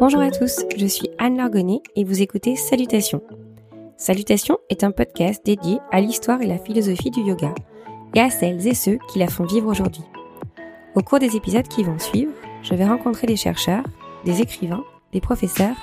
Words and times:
Bonjour 0.00 0.20
à 0.20 0.32
tous, 0.32 0.64
je 0.76 0.86
suis 0.86 1.08
Anne 1.18 1.36
Largonnet 1.36 1.82
et 1.94 2.02
vous 2.02 2.20
écoutez 2.20 2.56
Salutations. 2.56 3.22
Salutations 3.96 4.58
est 4.70 4.82
un 4.82 4.90
podcast 4.90 5.46
dédié 5.46 5.78
à 5.92 6.00
l'histoire 6.00 6.42
et 6.42 6.46
la 6.46 6.58
philosophie 6.58 7.12
du 7.12 7.20
yoga 7.20 7.54
et 8.14 8.20
à 8.20 8.28
celles 8.30 8.66
et 8.66 8.74
ceux 8.74 8.98
qui 9.08 9.20
la 9.20 9.28
font 9.28 9.44
vivre 9.44 9.68
aujourd'hui. 9.68 10.02
Au 10.96 11.02
cours 11.02 11.20
des 11.20 11.36
épisodes 11.36 11.68
qui 11.68 11.84
vont 11.84 12.00
suivre, 12.00 12.32
je 12.62 12.74
vais 12.74 12.86
rencontrer 12.86 13.28
des 13.28 13.36
chercheurs, 13.36 13.84
des 14.24 14.40
écrivains, 14.40 14.82
des 15.12 15.20
professeurs 15.20 15.76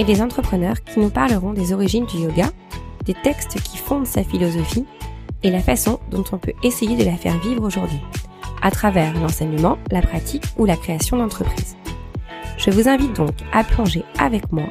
et 0.00 0.04
des 0.04 0.22
entrepreneurs 0.22 0.82
qui 0.82 0.98
nous 0.98 1.10
parleront 1.10 1.52
des 1.52 1.72
origines 1.72 2.06
du 2.06 2.16
yoga, 2.18 2.50
des 3.04 3.14
textes 3.14 3.62
qui 3.62 3.76
fondent 3.76 4.06
sa 4.06 4.24
philosophie 4.24 4.86
et 5.44 5.50
la 5.50 5.60
façon 5.60 6.00
dont 6.10 6.24
on 6.32 6.38
peut 6.38 6.54
essayer 6.64 6.96
de 6.96 7.04
la 7.04 7.16
faire 7.16 7.38
vivre 7.38 7.64
aujourd'hui, 7.64 8.00
à 8.62 8.70
travers 8.70 9.18
l'enseignement, 9.18 9.78
la 9.90 10.02
pratique 10.02 10.44
ou 10.56 10.64
la 10.64 10.76
création 10.76 11.16
d'entreprises. 11.16 11.76
Je 12.56 12.70
vous 12.70 12.88
invite 12.88 13.16
donc 13.16 13.34
à 13.52 13.64
plonger 13.64 14.04
avec 14.18 14.52
moi 14.52 14.66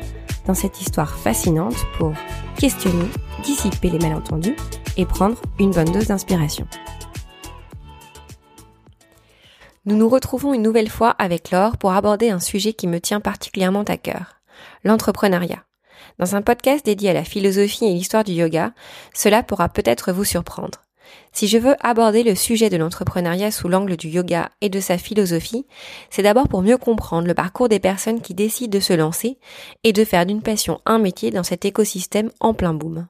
dans 0.45 0.53
cette 0.53 0.81
histoire 0.81 1.17
fascinante 1.17 1.75
pour 1.97 2.13
questionner, 2.57 3.09
dissiper 3.43 3.89
les 3.89 3.99
malentendus 3.99 4.55
et 4.97 5.05
prendre 5.05 5.41
une 5.59 5.71
bonne 5.71 5.91
dose 5.91 6.07
d'inspiration. 6.07 6.67
Nous 9.85 9.95
nous 9.95 10.09
retrouvons 10.09 10.53
une 10.53 10.61
nouvelle 10.61 10.89
fois 10.89 11.15
avec 11.17 11.51
Laure 11.51 11.77
pour 11.77 11.93
aborder 11.93 12.29
un 12.29 12.39
sujet 12.39 12.73
qui 12.73 12.85
me 12.85 12.99
tient 12.99 13.21
particulièrement 13.21 13.83
à 13.83 13.97
cœur, 13.97 14.41
l'entrepreneuriat. 14.83 15.63
Dans 16.19 16.35
un 16.35 16.41
podcast 16.41 16.85
dédié 16.85 17.09
à 17.09 17.13
la 17.13 17.23
philosophie 17.23 17.85
et 17.85 17.93
l'histoire 17.93 18.23
du 18.23 18.33
yoga, 18.33 18.73
cela 19.13 19.41
pourra 19.41 19.69
peut-être 19.69 20.11
vous 20.11 20.25
surprendre. 20.25 20.81
Si 21.31 21.47
je 21.47 21.57
veux 21.57 21.75
aborder 21.79 22.23
le 22.23 22.35
sujet 22.35 22.69
de 22.69 22.77
l'entrepreneuriat 22.77 23.51
sous 23.51 23.67
l'angle 23.67 23.97
du 23.97 24.09
yoga 24.09 24.49
et 24.61 24.69
de 24.69 24.79
sa 24.79 24.97
philosophie, 24.97 25.65
c'est 26.09 26.23
d'abord 26.23 26.47
pour 26.47 26.61
mieux 26.61 26.77
comprendre 26.77 27.27
le 27.27 27.33
parcours 27.33 27.69
des 27.69 27.79
personnes 27.79 28.21
qui 28.21 28.33
décident 28.33 28.75
de 28.75 28.83
se 28.83 28.93
lancer 28.93 29.37
et 29.83 29.93
de 29.93 30.03
faire 30.05 30.25
d'une 30.25 30.41
passion 30.41 30.81
un 30.85 30.99
métier 30.99 31.31
dans 31.31 31.43
cet 31.43 31.65
écosystème 31.65 32.31
en 32.39 32.53
plein 32.53 32.73
boom. 32.73 33.07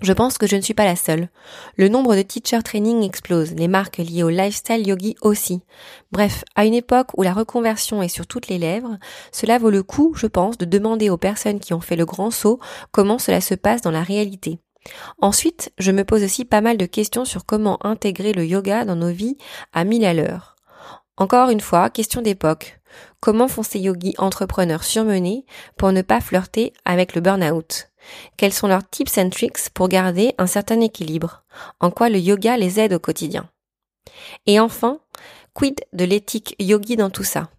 Je 0.00 0.12
pense 0.12 0.38
que 0.38 0.46
je 0.46 0.54
ne 0.54 0.60
suis 0.60 0.74
pas 0.74 0.84
la 0.84 0.94
seule. 0.94 1.28
Le 1.76 1.88
nombre 1.88 2.14
de 2.14 2.22
teacher 2.22 2.62
training 2.62 3.02
explose, 3.02 3.54
les 3.54 3.66
marques 3.66 3.96
liées 3.96 4.22
au 4.22 4.28
lifestyle 4.28 4.86
yogi 4.86 5.16
aussi. 5.22 5.60
Bref, 6.12 6.44
à 6.54 6.66
une 6.66 6.74
époque 6.74 7.08
où 7.16 7.24
la 7.24 7.32
reconversion 7.32 8.00
est 8.00 8.08
sur 8.08 8.28
toutes 8.28 8.46
les 8.46 8.58
lèvres, 8.58 8.96
cela 9.32 9.58
vaut 9.58 9.70
le 9.70 9.82
coup, 9.82 10.14
je 10.14 10.28
pense, 10.28 10.56
de 10.56 10.66
demander 10.66 11.10
aux 11.10 11.16
personnes 11.16 11.58
qui 11.58 11.74
ont 11.74 11.80
fait 11.80 11.96
le 11.96 12.06
grand 12.06 12.30
saut 12.30 12.60
comment 12.92 13.18
cela 13.18 13.40
se 13.40 13.54
passe 13.54 13.80
dans 13.80 13.90
la 13.90 14.04
réalité. 14.04 14.60
Ensuite, 15.20 15.72
je 15.78 15.92
me 15.92 16.04
pose 16.04 16.24
aussi 16.24 16.44
pas 16.44 16.60
mal 16.60 16.76
de 16.76 16.86
questions 16.86 17.24
sur 17.24 17.44
comment 17.44 17.84
intégrer 17.84 18.32
le 18.32 18.44
yoga 18.44 18.84
dans 18.84 18.96
nos 18.96 19.10
vies 19.10 19.36
à 19.72 19.84
mille 19.84 20.04
à 20.04 20.14
l'heure. 20.14 20.56
Encore 21.16 21.50
une 21.50 21.60
fois, 21.60 21.90
question 21.90 22.22
d'époque. 22.22 22.80
Comment 23.20 23.48
font 23.48 23.62
ces 23.62 23.80
yogis 23.80 24.14
entrepreneurs 24.18 24.84
surmenés 24.84 25.44
pour 25.76 25.92
ne 25.92 26.02
pas 26.02 26.20
flirter 26.20 26.72
avec 26.84 27.14
le 27.14 27.20
burn-out? 27.20 27.90
Quels 28.36 28.52
sont 28.52 28.68
leurs 28.68 28.88
tips 28.88 29.18
and 29.18 29.30
tricks 29.30 29.70
pour 29.74 29.88
garder 29.88 30.34
un 30.38 30.46
certain 30.46 30.80
équilibre? 30.80 31.44
En 31.80 31.90
quoi 31.90 32.08
le 32.08 32.18
yoga 32.18 32.56
les 32.56 32.80
aide 32.80 32.94
au 32.94 32.98
quotidien? 32.98 33.50
Et 34.46 34.60
enfin, 34.60 35.00
quid 35.52 35.80
de 35.92 36.04
l'éthique 36.04 36.54
yogi 36.58 36.96
dans 36.96 37.10
tout 37.10 37.24
ça? 37.24 37.50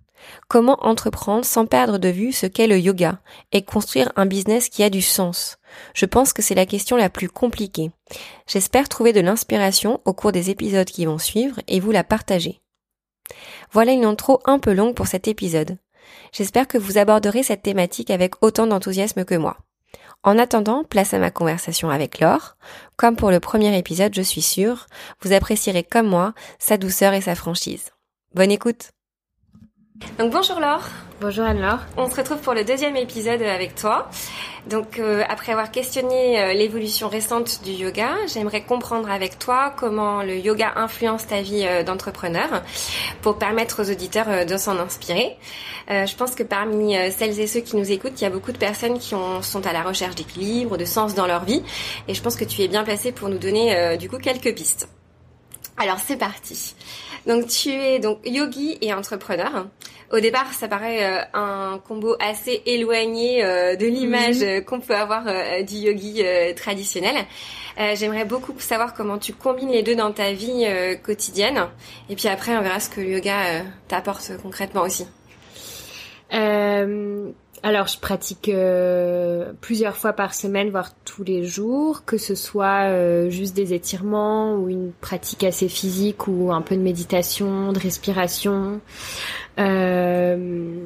Comment 0.48 0.78
entreprendre 0.86 1.46
sans 1.46 1.66
perdre 1.66 1.98
de 1.98 2.10
vue 2.10 2.32
ce 2.32 2.46
qu'est 2.46 2.68
le 2.68 2.80
yoga 2.80 3.20
et 3.52 3.64
construire 3.64 4.12
un 4.16 4.26
business 4.26 4.70
qui 4.70 4.84
a 4.84 4.90
du 4.90 5.02
sens? 5.02 5.58
Je 5.94 6.06
pense 6.06 6.34
que 6.34 6.42
c'est 6.42 6.56
la 6.56 6.66
question 6.66 6.98
la 6.98 7.10
plus 7.10 7.30
compliquée. 7.30 7.92
J'espère 8.48 8.90
trouver 8.90 9.14
de 9.14 9.22
l'inspiration 9.22 10.02
au 10.06 10.14
cours 10.14 10.32
des 10.32 10.50
épisodes 10.50 10.90
qui 10.90 11.06
vont 11.06 11.20
suivre 11.20 11.60
et 11.68 11.80
vous 11.80 11.92
la 11.92 12.04
partager. 12.04 12.62
Voilà 13.72 13.92
une 13.92 14.06
intro 14.06 14.40
un 14.46 14.60
peu 14.60 14.74
longue 14.74 14.96
pour 14.96 15.08
cet 15.08 15.28
épisode. 15.28 15.78
J'espère 16.32 16.68
que 16.68 16.78
vous 16.78 16.98
aborderez 16.98 17.44
cette 17.44 17.62
thématique 17.62 18.10
avec 18.10 18.44
autant 18.44 18.68
d'enthousiasme 18.68 19.26
que 19.26 19.36
moi. 19.36 19.58
En 20.24 20.38
attendant, 20.38 20.84
place 20.84 21.14
à 21.14 21.20
ma 21.20 21.32
conversation 21.32 21.90
avec 21.90 22.20
Laure. 22.20 22.58
Comme 22.98 23.16
pour 23.16 23.32
le 23.32 23.40
premier 23.40 23.78
épisode, 23.78 24.14
je 24.14 24.22
suis 24.22 24.42
sûre, 24.42 24.88
vous 25.22 25.34
apprécierez 25.34 25.84
comme 25.84 26.08
moi 26.08 26.34
sa 26.60 26.78
douceur 26.78 27.14
et 27.14 27.22
sa 27.22 27.36
franchise. 27.36 27.92
Bonne 28.34 28.52
écoute 28.52 28.92
donc 30.18 30.32
bonjour 30.32 30.60
Laure. 30.60 30.88
Bonjour 31.22 31.44
Anne-Laure. 31.44 31.80
On 31.98 32.10
se 32.10 32.16
retrouve 32.16 32.38
pour 32.40 32.54
le 32.54 32.64
deuxième 32.64 32.96
épisode 32.96 33.42
avec 33.42 33.76
toi. 33.76 34.10
Donc 34.70 35.00
euh, 35.00 35.24
après 35.28 35.52
avoir 35.52 35.72
questionné 35.72 36.42
euh, 36.42 36.54
l'évolution 36.54 37.10
récente 37.10 37.62
du 37.64 37.72
yoga, 37.72 38.10
j'aimerais 38.28 38.62
comprendre 38.62 39.10
avec 39.10 39.40
toi 39.40 39.74
comment 39.76 40.22
le 40.22 40.38
yoga 40.38 40.74
influence 40.76 41.28
ta 41.28 41.42
vie 41.42 41.66
euh, 41.66 41.84
d'entrepreneur 41.84 42.64
pour 43.22 43.38
permettre 43.38 43.84
aux 43.84 43.92
auditeurs 43.92 44.46
de 44.46 44.58
s'en 44.58 44.78
inspirer. 44.78 45.38
je 45.90 46.16
pense 46.16 46.36
que 46.36 46.44
parmi 46.44 46.96
celles 47.12 47.40
et 47.40 47.48
ceux 47.48 47.62
qui 47.62 47.76
nous 47.76 47.92
écoutent, 47.92 48.20
il 48.22 48.24
y 48.24 48.28
a 48.28 48.30
beaucoup 48.30 48.52
de 48.52 48.58
personnes 48.58 49.00
qui 49.00 49.16
ont, 49.16 49.42
sont 49.42 49.66
à 49.66 49.74
la 49.74 49.82
recherche 49.82 50.16
d'équilibre, 50.16 50.78
de 50.78 50.86
sens 50.86 51.16
dans 51.16 51.28
leur 51.28 51.44
vie 51.44 51.64
et 52.08 52.14
je 52.14 52.22
pense 52.22 52.36
que 52.36 52.46
tu 52.46 52.62
es 52.62 52.68
bien 52.68 52.84
placé 52.84 53.12
pour 53.12 53.30
nous 53.30 53.40
donner 53.40 53.98
du 53.98 54.10
coup 54.10 54.18
quelques 54.18 54.54
pistes. 54.54 54.88
Alors 55.78 55.98
c'est 55.98 56.18
parti. 56.18 56.76
Donc 57.28 57.48
tu 57.48 57.70
es 57.70 58.00
donc 58.00 58.20
yogi 58.26 58.78
et 58.82 58.94
entrepreneur. 58.94 59.68
Au 60.12 60.20
départ, 60.20 60.52
ça 60.54 60.68
paraît 60.68 61.04
euh, 61.04 61.22
un 61.36 61.80
combo 61.88 62.16
assez 62.20 62.64
éloigné 62.66 63.46
euh, 63.46 63.76
de 63.76 63.86
l'image 63.86 64.42
mhm. 64.42 64.66
qu'on 64.66 64.80
peut 64.80 64.96
avoir 64.96 65.28
euh, 65.28 65.62
du 65.62 65.76
yogi 65.76 66.24
traditionnel. 66.56 67.26
J'aimerais 67.96 68.26
beaucoup 68.26 68.54
savoir 68.60 68.94
comment 68.94 69.18
tu 69.18 69.32
combines 69.32 69.70
les 69.70 69.84
deux 69.84 69.96
dans 69.96 70.12
ta 70.12 70.34
vie 70.34 70.68
quotidienne. 71.02 71.66
Et 72.10 72.16
puis 72.18 72.28
après, 72.28 72.58
on 72.58 72.62
verra 72.62 72.82
ce 72.82 72.90
que 72.90 73.00
le 73.00 73.08
yoga 73.12 73.64
t'apporte 73.88 74.34
concrètement 74.44 74.82
aussi. 74.82 75.08
Alors, 77.62 77.88
je 77.88 78.00
pratique 78.00 78.48
euh, 78.48 79.52
plusieurs 79.60 79.98
fois 79.98 80.14
par 80.14 80.34
semaine, 80.34 80.70
voire 80.70 80.92
tous 81.04 81.24
les 81.24 81.44
jours, 81.44 82.06
que 82.06 82.18
ce 82.18 82.34
soit 82.34 82.88
euh, 82.88 83.30
juste 83.30 83.54
des 83.54 83.74
étirements 83.74 84.56
ou 84.56 84.70
une 84.70 84.94
pratique 84.94 85.44
assez 85.44 85.68
physique 85.68 86.28
ou 86.28 86.54
un 86.54 86.62
peu 86.62 86.76
de 86.76 86.82
méditation, 86.82 87.74
de 87.74 87.80
respiration. 87.80 88.80
Euh, 89.60 90.86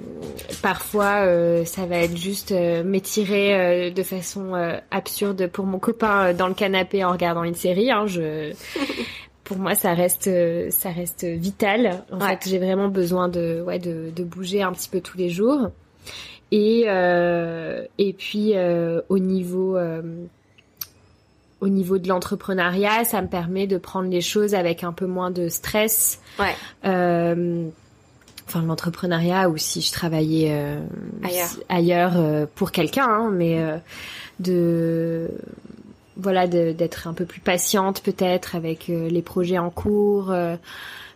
parfois, 0.64 1.28
ça 1.66 1.86
va 1.86 1.98
être 1.98 2.18
juste 2.18 2.52
m'étirer 2.52 3.92
de 3.92 4.04
façon 4.04 4.54
absurde 4.90 5.48
pour 5.48 5.66
mon 5.66 5.78
copain 5.78 6.34
dans 6.34 6.48
le 6.48 6.56
canapé 6.56 7.06
en 7.06 7.12
regardant 7.12 7.44
une 7.44 7.54
série. 7.54 7.92
Hein, 7.92 8.08
je 8.08 8.54
pour 9.44 9.58
moi 9.58 9.76
ça 9.76 9.94
reste 9.94 10.30
ça 10.72 10.90
reste 10.90 11.26
vital 11.26 12.06
en 12.14 12.20
fait 12.22 12.48
j'ai 12.48 12.60
vraiment 12.60 12.88
besoin 12.88 13.28
de 13.28 13.62
ouais 13.62 13.78
de, 13.78 14.10
de 14.16 14.24
bouger 14.24 14.64
un 14.64 14.72
petit 14.72 14.88
peu 14.88 15.02
tous 15.02 15.18
les 15.18 15.30
jours 15.30 15.70
et, 16.52 16.86
euh, 16.88 17.86
et 17.98 18.14
puis 18.14 18.52
euh, 18.56 19.02
au 19.10 19.20
niveau 19.20 19.76
euh, 19.78 20.02
au 21.62 21.70
niveau 21.70 21.98
de 21.98 22.08
l'entrepreneuriat, 22.08 23.06
ça 23.06 23.22
me 23.22 23.28
permet 23.28 23.68
de 23.68 23.78
prendre 23.78 24.10
les 24.10 24.22
choses 24.22 24.54
avec 24.54 24.84
un 24.84 24.92
peu 24.92 25.06
moins 25.06 25.32
de 25.32 25.48
stress. 25.48 26.20
Ouais. 26.38 26.54
Euh, 26.84 27.68
enfin, 28.48 28.62
l'entrepreneuriat 28.62 29.50
ou 29.50 29.58
si 29.58 29.82
je 29.82 29.92
travaillais 29.94 30.52
euh, 30.52 30.80
ailleurs, 31.24 31.50
ailleurs 31.70 32.48
pour 32.56 32.72
quelqu'un, 32.72 33.08
hein, 33.08 33.32
mais 33.32 33.64
de 34.40 35.30
voilà 36.18 36.48
d'être 36.48 37.08
un 37.08 37.14
peu 37.14 37.26
plus 37.26 37.40
patiente 37.40 38.04
peut-être 38.04 38.56
avec 38.56 38.88
les 38.88 39.22
projets 39.22 39.58
en 39.58 39.70
cours 39.70 40.34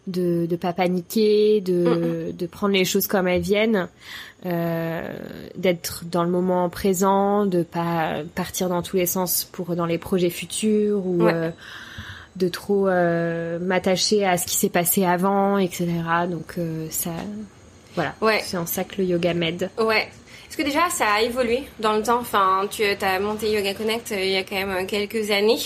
de 0.08 0.48
ne 0.50 0.56
pas 0.56 0.74
paniquer, 0.74 1.62
de, 1.62 2.32
de 2.32 2.46
prendre 2.48 2.74
les 2.74 2.86
choses 2.86 3.08
comme 3.08 3.28
elles 3.28 3.42
viennent, 3.42 3.88
euh, 4.46 5.18
d'être 5.56 6.04
dans 6.06 6.24
le 6.24 6.30
moment 6.30 6.70
présent, 6.70 7.46
de 7.46 7.64
pas 7.64 8.22
partir 8.36 8.70
dans 8.70 8.82
tous 8.82 8.96
les 8.96 9.06
sens 9.06 9.44
pour 9.52 9.76
dans 9.76 9.86
les 9.86 9.98
projets 9.98 10.30
futurs 10.30 11.06
ou 11.06 11.28
euh, 11.28 11.52
de 12.38 12.48
trop 12.48 12.88
euh, 12.88 13.60
m'attacher 13.60 14.26
à 14.26 14.38
ce 14.38 14.46
qui 14.46 14.56
s'est 14.56 14.70
passé 14.70 15.04
avant, 15.04 15.58
etc. 15.58 15.88
Donc 16.30 16.56
ça, 16.90 17.12
voilà, 17.96 18.16
ouais. 18.22 18.42
c'est 18.44 18.58
en 18.58 18.66
ça 18.66 18.86
que 18.86 19.02
le 19.02 19.06
yoga 19.06 19.34
m'aide. 19.34 19.70
Ouais. 19.78 20.08
Est-ce 20.48 20.56
que 20.56 20.64
déjà 20.64 20.90
ça 20.90 21.16
a 21.16 21.22
évolué 21.22 21.64
dans 21.80 21.98
le 21.98 22.04
temps? 22.04 22.20
Enfin, 22.22 22.66
tu 22.72 22.84
as 22.84 23.20
monté 23.20 23.52
Yoga 23.52 23.74
Connect 23.74 24.12
il 24.12 24.30
y 24.30 24.38
a 24.38 24.44
quand 24.44 24.56
même 24.56 24.88
quelques 24.88 25.30
années. 25.30 25.58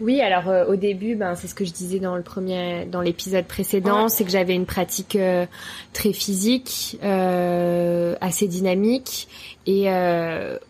Oui, 0.00 0.20
alors 0.20 0.48
euh, 0.48 0.64
au 0.66 0.76
début, 0.76 1.16
ben 1.16 1.34
c'est 1.34 1.48
ce 1.48 1.54
que 1.54 1.64
je 1.64 1.72
disais 1.72 1.98
dans 1.98 2.16
le 2.16 2.22
premier, 2.22 2.86
dans 2.86 3.00
l'épisode 3.00 3.46
précédent, 3.46 4.08
c'est 4.08 4.24
que 4.24 4.30
j'avais 4.30 4.54
une 4.54 4.66
pratique 4.66 5.16
euh, 5.16 5.44
très 5.92 6.12
physique, 6.12 6.98
euh, 7.02 8.14
assez 8.20 8.46
dynamique, 8.46 9.28
et 9.70 9.88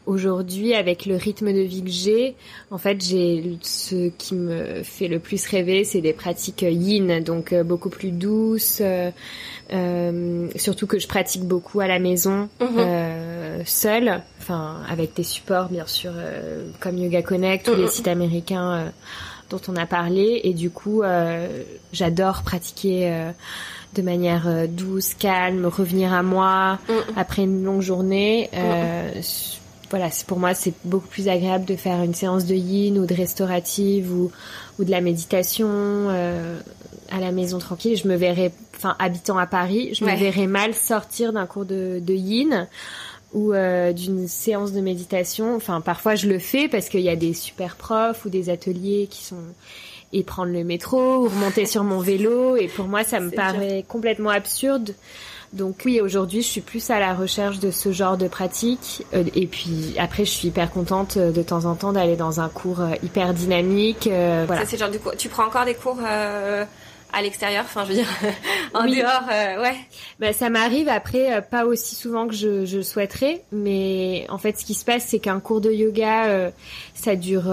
aujourd'hui, 0.06 0.74
avec 0.74 1.06
le 1.06 1.16
rythme 1.16 1.52
de 1.52 1.60
vie 1.60 1.82
que 1.82 1.90
j'ai, 1.90 2.34
en 2.70 2.78
fait, 2.78 3.00
j'ai 3.00 3.58
ce 3.62 4.08
qui 4.08 4.34
me 4.34 4.82
fait 4.82 5.06
le 5.08 5.20
plus 5.20 5.46
rêver, 5.46 5.84
c'est 5.84 6.00
des 6.00 6.12
pratiques 6.12 6.62
yin, 6.62 7.20
donc 7.20 7.54
beaucoup 7.54 7.90
plus 7.90 8.10
douces. 8.10 8.82
surtout 10.56 10.86
que 10.86 10.98
je 10.98 11.06
pratique 11.06 11.44
beaucoup 11.44 11.80
à 11.80 11.86
la 11.86 11.98
maison, 11.98 12.48
mm 12.60 13.38
seule, 13.64 14.22
enfin 14.38 14.82
avec 14.88 15.14
des 15.14 15.24
supports 15.24 15.68
bien 15.68 15.86
sûr 15.86 16.12
comme 16.78 16.96
Yoga 16.96 17.22
Connect 17.22 17.66
ou 17.68 17.74
les 17.74 17.88
sites 17.88 18.06
américains 18.06 18.92
dont 19.50 19.60
on 19.68 19.76
a 19.76 19.86
parlé 19.86 20.40
et 20.44 20.52
du 20.52 20.70
coup 20.70 21.02
euh, 21.02 21.62
j'adore 21.92 22.42
pratiquer 22.42 23.10
euh, 23.10 23.30
de 23.94 24.02
manière 24.02 24.68
douce, 24.68 25.14
calme, 25.14 25.66
revenir 25.66 26.12
à 26.12 26.22
moi 26.22 26.78
après 27.16 27.42
une 27.42 27.64
longue 27.64 27.82
journée. 27.82 28.50
Mm. 28.52 29.20
Voilà, 29.90 30.08
pour 30.26 30.38
moi 30.38 30.52
c'est 30.54 30.74
beaucoup 30.84 31.08
plus 31.08 31.28
agréable 31.28 31.64
de 31.64 31.74
faire 31.74 32.02
une 32.02 32.14
séance 32.14 32.44
de 32.44 32.54
yin 32.54 32.98
ou 32.98 33.06
de 33.06 33.14
restaurative 33.14 34.12
ou 34.12 34.30
ou 34.78 34.84
de 34.84 34.90
la 34.90 35.00
méditation 35.00 36.10
à 37.10 37.20
la 37.20 37.32
maison 37.32 37.58
tranquille. 37.58 37.96
Je 37.96 38.08
me 38.08 38.16
verrais, 38.16 38.52
enfin 38.76 38.96
habitant 38.98 39.38
à 39.38 39.46
Paris, 39.46 39.94
je 39.94 40.04
me 40.04 40.14
verrais 40.14 40.46
mal 40.46 40.74
sortir 40.74 41.32
d'un 41.32 41.46
cours 41.46 41.64
de, 41.64 42.00
de 42.02 42.14
yin 42.14 42.66
ou 43.32 43.52
euh, 43.52 43.92
d'une 43.92 44.26
séance 44.28 44.72
de 44.72 44.80
méditation. 44.80 45.54
Enfin, 45.54 45.80
parfois 45.80 46.14
je 46.14 46.28
le 46.28 46.38
fais 46.38 46.68
parce 46.68 46.88
qu'il 46.88 47.00
y 47.00 47.08
a 47.08 47.16
des 47.16 47.34
super 47.34 47.76
profs 47.76 48.24
ou 48.24 48.30
des 48.30 48.50
ateliers 48.50 49.06
qui 49.10 49.24
sont 49.24 49.36
et 50.12 50.22
prendre 50.22 50.52
le 50.52 50.64
métro 50.64 51.24
ou 51.24 51.24
remonter 51.24 51.66
sur 51.66 51.84
mon 51.84 52.00
vélo. 52.00 52.56
Et 52.56 52.68
pour 52.68 52.86
moi, 52.86 53.04
ça 53.04 53.20
me 53.20 53.30
paraît 53.30 53.84
complètement 53.86 54.30
absurde. 54.30 54.94
Donc 55.54 55.82
oui, 55.86 56.00
aujourd'hui, 56.02 56.42
je 56.42 56.46
suis 56.46 56.60
plus 56.60 56.90
à 56.90 57.00
la 57.00 57.14
recherche 57.14 57.58
de 57.58 57.70
ce 57.70 57.90
genre 57.90 58.18
de 58.18 58.28
pratique. 58.28 59.06
Euh, 59.14 59.24
et 59.34 59.46
puis 59.46 59.94
après, 59.98 60.26
je 60.26 60.30
suis 60.30 60.48
hyper 60.48 60.70
contente 60.70 61.16
euh, 61.16 61.32
de 61.32 61.42
temps 61.42 61.64
en 61.64 61.74
temps 61.74 61.92
d'aller 61.94 62.16
dans 62.16 62.40
un 62.40 62.50
cours 62.50 62.82
hyper 63.02 63.32
dynamique. 63.32 64.04
voilà. 64.04 64.58
Ça, 64.58 64.66
c'est 64.66 64.76
genre 64.76 64.90
du 64.90 64.98
coup. 64.98 65.10
Tu 65.16 65.28
prends 65.28 65.46
encore 65.46 65.64
des 65.64 65.74
cours 65.74 65.98
à 67.12 67.22
l'extérieur, 67.22 67.64
enfin 67.64 67.84
je 67.84 67.88
veux 67.88 67.94
dire 67.94 68.08
en 68.74 68.84
dehors, 68.84 69.28
euh, 69.30 69.62
ouais. 69.62 69.76
Bah, 70.20 70.32
ça 70.32 70.50
m'arrive 70.50 70.88
après 70.88 71.32
euh, 71.32 71.40
pas 71.40 71.64
aussi 71.64 71.94
souvent 71.94 72.28
que 72.28 72.34
je, 72.34 72.66
je 72.66 72.82
souhaiterais, 72.82 73.42
mais 73.52 74.26
en 74.28 74.38
fait 74.38 74.58
ce 74.58 74.64
qui 74.64 74.74
se 74.74 74.84
passe 74.84 75.04
c'est 75.06 75.18
qu'un 75.18 75.40
cours 75.40 75.60
de 75.60 75.70
yoga 75.70 76.26
euh, 76.26 76.50
ça 76.94 77.16
dure 77.16 77.46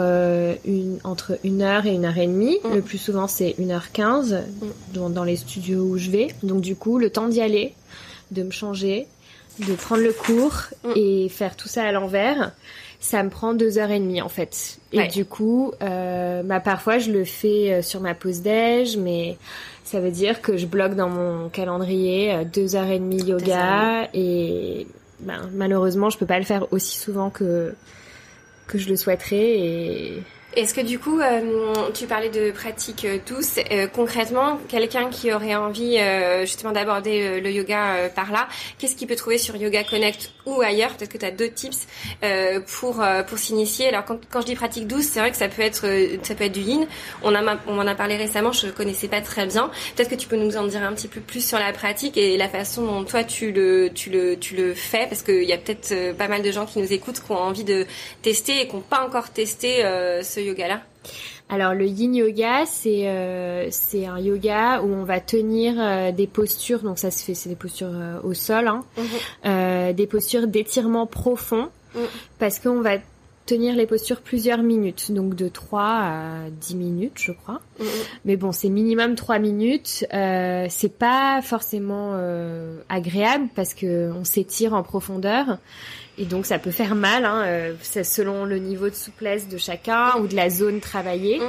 une 0.65 0.99
entre 1.03 1.39
une 1.43 1.61
heure 1.61 1.85
et 1.85 1.93
une 1.93 2.05
heure 2.05 2.17
et 2.17 2.27
demie. 2.27 2.57
Mm. 2.63 2.75
Le 2.75 2.81
plus 2.81 2.97
souvent 2.97 3.27
c'est 3.27 3.55
une 3.57 3.71
heure 3.71 3.91
quinze 3.91 4.33
mm. 4.33 4.67
dans, 4.93 5.09
dans 5.09 5.23
les 5.23 5.37
studios 5.37 5.83
où 5.83 5.97
je 5.97 6.09
vais. 6.09 6.27
Donc 6.43 6.61
du 6.61 6.75
coup 6.75 6.97
le 6.97 7.09
temps 7.09 7.27
d'y 7.27 7.41
aller, 7.41 7.73
de 8.31 8.43
me 8.43 8.51
changer, 8.51 9.07
de 9.59 9.73
prendre 9.75 10.03
le 10.03 10.13
cours 10.13 10.63
mm. 10.83 10.91
et 10.95 11.29
faire 11.29 11.55
tout 11.55 11.67
ça 11.67 11.83
à 11.83 11.91
l'envers 11.91 12.51
ça 13.05 13.21
me 13.21 13.29
prend 13.29 13.53
deux 13.53 13.77
heures 13.77 13.91
et 13.91 13.99
demie 13.99 14.21
en 14.21 14.29
fait. 14.29 14.79
Et 14.91 15.07
du 15.07 15.25
coup, 15.25 15.73
euh, 15.81 16.41
bah, 16.43 16.59
parfois 16.59 16.97
je 16.97 17.11
le 17.11 17.23
fais 17.23 17.71
euh, 17.71 17.81
sur 17.81 18.01
ma 18.01 18.15
pause 18.15 18.41
déj, 18.41 18.97
mais 18.97 19.37
ça 19.83 19.99
veut 19.99 20.09
dire 20.09 20.41
que 20.41 20.57
je 20.57 20.65
bloque 20.65 20.95
dans 20.95 21.09
mon 21.09 21.49
calendrier 21.49 22.33
euh, 22.33 22.43
deux 22.43 22.75
heures 22.75 22.89
et 22.89 22.97
demie 22.97 23.21
yoga 23.21 24.09
et 24.13 24.87
ben, 25.19 25.49
malheureusement 25.53 26.09
je 26.09 26.17
peux 26.17 26.25
pas 26.25 26.39
le 26.39 26.45
faire 26.45 26.71
aussi 26.73 26.97
souvent 26.97 27.29
que 27.29 27.73
que 28.67 28.79
je 28.79 28.89
le 28.89 28.95
souhaiterais 28.95 29.59
et 29.59 30.23
est-ce 30.55 30.73
que 30.73 30.81
du 30.81 30.99
coup, 30.99 31.19
euh, 31.19 31.73
tu 31.93 32.07
parlais 32.07 32.29
de 32.29 32.51
pratiques 32.51 33.05
douces, 33.27 33.59
euh, 33.71 33.87
concrètement, 33.87 34.57
quelqu'un 34.69 35.09
qui 35.09 35.33
aurait 35.33 35.55
envie 35.55 35.97
euh, 35.97 36.41
justement 36.41 36.71
d'aborder 36.71 37.41
le 37.41 37.51
yoga 37.51 38.09
par 38.15 38.31
là, 38.31 38.47
qu'est-ce 38.77 38.95
qu'il 38.95 39.07
peut 39.07 39.15
trouver 39.15 39.37
sur 39.37 39.55
Yoga 39.55 39.83
Connect 39.83 40.31
ou 40.45 40.61
ailleurs? 40.61 40.95
Peut-être 40.95 41.11
que 41.11 41.17
tu 41.17 41.25
as 41.25 41.31
d'autres 41.31 41.53
tips 41.53 41.87
pour 42.67 43.03
pour 43.27 43.37
s'initier. 43.37 43.87
Alors 43.89 44.05
quand, 44.05 44.41
je 44.41 44.45
dis 44.45 44.55
pratique 44.55 44.87
douce, 44.87 45.05
c'est 45.05 45.19
vrai 45.19 45.31
que 45.31 45.37
ça 45.37 45.47
peut 45.47 45.61
être 45.61 45.85
ça 46.23 46.35
peut 46.35 46.45
être 46.45 46.51
du 46.53 46.61
yin. 46.61 46.87
On 47.23 47.35
en 47.35 47.87
a 47.87 47.95
parlé 47.95 48.15
récemment, 48.15 48.51
je 48.51 48.67
connaissais 48.67 49.07
pas 49.07 49.21
très 49.21 49.45
bien. 49.47 49.69
Peut-être 49.95 50.09
que 50.09 50.15
tu 50.15 50.27
peux 50.27 50.35
nous 50.35 50.57
en 50.57 50.65
dire 50.65 50.83
un 50.83 50.93
petit 50.93 51.07
peu 51.07 51.19
plus 51.19 51.45
sur 51.45 51.59
la 51.59 51.73
pratique 51.73 52.17
et 52.17 52.37
la 52.37 52.49
façon 52.49 52.85
dont 52.85 53.03
toi 53.03 53.23
tu 53.23 53.51
le 53.51 53.89
tu 53.93 54.09
le 54.09 54.37
tu 54.37 54.55
le 54.55 54.73
fais 54.73 55.07
parce 55.07 55.21
qu'il 55.21 55.43
y 55.43 55.53
a 55.53 55.57
peut-être 55.57 56.15
pas 56.17 56.27
mal 56.27 56.41
de 56.41 56.51
gens 56.51 56.65
qui 56.65 56.79
nous 56.79 56.91
écoutent 56.93 57.19
qui 57.19 57.31
ont 57.31 57.37
envie 57.37 57.63
de 57.63 57.85
tester 58.21 58.61
et 58.61 58.67
qui 58.67 58.75
n'ont 58.75 58.81
pas 58.81 59.05
encore 59.05 59.31
testé 59.31 59.81
ce 60.23 60.44
yoga-là 60.45 60.81
alors 61.47 61.75
le 61.75 61.85
yin 61.85 62.15
yoga, 62.15 62.65
c'est 62.65 63.07
euh, 63.07 63.67
c'est 63.69 64.07
un 64.07 64.19
yoga 64.19 64.81
où 64.81 64.91
on 64.91 65.03
va 65.03 65.19
tenir 65.19 65.75
euh, 65.77 66.11
des 66.11 66.25
postures, 66.25 66.81
donc 66.81 66.97
ça 66.97 67.11
se 67.11 67.23
fait, 67.23 67.35
c'est 67.35 67.49
des 67.49 67.55
postures 67.55 67.91
euh, 67.93 68.19
au 68.23 68.33
sol, 68.33 68.67
hein, 68.67 68.83
mhm. 68.97 69.93
des 69.93 70.07
postures 70.07 70.47
d'étirement 70.47 71.05
profond, 71.05 71.69
mhm. 71.93 72.05
parce 72.39 72.57
qu'on 72.57 72.81
va 72.81 72.97
tenir 73.45 73.75
les 73.75 73.85
postures 73.85 74.21
plusieurs 74.21 74.63
minutes, 74.63 75.11
donc 75.11 75.35
de 75.35 75.47
3 75.47 75.81
à 75.81 76.49
10 76.49 76.75
minutes, 76.77 77.13
je 77.17 77.31
crois. 77.31 77.61
Mhm. 77.79 77.85
Mais 78.25 78.37
bon, 78.37 78.51
c'est 78.51 78.69
minimum 78.69 79.13
3 79.13 79.37
minutes. 79.37 80.03
Euh, 80.15 80.65
c'est 80.71 80.97
pas 80.97 81.43
forcément 81.43 82.19
agréable 82.89 83.49
parce 83.55 83.75
que 83.75 84.11
on 84.13 84.23
s'étire 84.23 84.73
en 84.73 84.81
profondeur. 84.81 85.59
Et 86.17 86.25
donc 86.25 86.45
ça 86.45 86.59
peut 86.59 86.71
faire 86.71 86.95
mal, 86.95 87.25
hein, 87.25 87.43
euh, 87.45 87.73
selon 88.03 88.45
le 88.45 88.57
niveau 88.57 88.89
de 88.89 88.95
souplesse 88.95 89.49
de 89.49 89.57
chacun 89.57 90.15
ou 90.19 90.27
de 90.27 90.35
la 90.35 90.49
zone 90.49 90.79
travaillée. 90.79 91.39
Mm. 91.39 91.43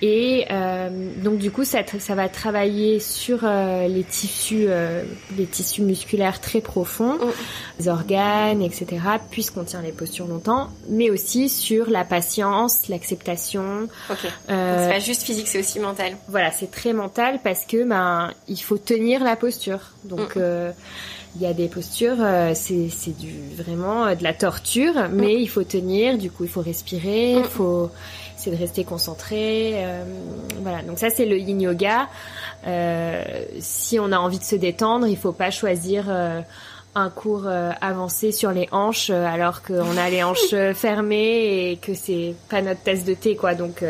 Et 0.00 0.46
euh, 0.50 0.88
donc 1.16 1.38
du 1.38 1.50
coup 1.50 1.64
ça, 1.64 1.80
ça 1.98 2.14
va 2.14 2.28
travailler 2.28 3.00
sur 3.00 3.40
euh, 3.42 3.86
les 3.88 4.04
tissus, 4.04 4.66
euh, 4.68 5.02
les 5.36 5.46
tissus 5.46 5.82
musculaires 5.82 6.40
très 6.40 6.60
profonds, 6.60 7.14
mm. 7.14 7.32
les 7.80 7.88
organes, 7.88 8.62
etc. 8.62 8.86
Puisqu'on 9.30 9.64
tient 9.64 9.82
les 9.82 9.92
postures 9.92 10.26
longtemps, 10.26 10.70
mais 10.88 11.10
aussi 11.10 11.50
sur 11.50 11.90
la 11.90 12.04
patience, 12.04 12.88
l'acceptation. 12.88 13.88
Ok. 14.08 14.18
Euh, 14.48 14.86
c'est 14.86 14.94
pas 14.94 15.00
juste 15.00 15.22
physique, 15.22 15.48
c'est 15.48 15.60
aussi 15.60 15.80
mental. 15.80 16.16
Voilà, 16.28 16.50
c'est 16.50 16.70
très 16.70 16.94
mental 16.94 17.40
parce 17.44 17.66
que 17.66 17.84
ben 17.84 18.32
il 18.46 18.60
faut 18.60 18.78
tenir 18.78 19.22
la 19.22 19.36
posture. 19.36 19.80
Donc 20.04 20.36
mm. 20.36 20.72
Il 21.36 21.42
y 21.42 21.46
a 21.46 21.52
des 21.52 21.68
postures, 21.68 22.16
euh, 22.20 22.52
c'est 22.54 22.88
c'est 22.88 23.16
du 23.16 23.34
vraiment 23.54 24.06
euh, 24.06 24.14
de 24.14 24.22
la 24.22 24.32
torture, 24.32 24.94
mais 25.12 25.34
il 25.34 25.46
faut 25.46 25.62
tenir. 25.62 26.18
Du 26.18 26.30
coup, 26.30 26.44
il 26.44 26.50
faut 26.50 26.62
respirer, 26.62 27.32
il 27.32 27.44
faut 27.44 27.90
c'est 28.36 28.50
de 28.50 28.56
rester 28.56 28.84
concentré. 28.84 29.72
Euh, 29.74 30.04
voilà. 30.62 30.82
Donc 30.82 30.98
ça, 30.98 31.10
c'est 31.10 31.26
le 31.26 31.38
Yin 31.38 31.60
Yoga. 31.60 32.08
si 33.60 33.98
on 34.00 34.10
a 34.12 34.18
envie 34.18 34.38
de 34.38 34.44
se 34.44 34.56
détendre, 34.56 35.06
il 35.06 35.16
faut 35.16 35.32
pas 35.32 35.50
choisir 35.50 36.06
un 36.98 37.10
cours 37.10 37.46
avancé 37.80 38.32
sur 38.32 38.50
les 38.50 38.68
hanches 38.72 39.10
alors 39.10 39.62
qu'on 39.62 39.96
a 39.96 40.10
les 40.10 40.22
hanches 40.22 40.54
fermées 40.74 41.70
et 41.70 41.76
que 41.76 41.94
c'est 41.94 42.34
pas 42.48 42.62
notre 42.62 42.82
tasse 42.82 43.04
de 43.04 43.14
thé 43.14 43.36
quoi 43.36 43.54
donc 43.54 43.84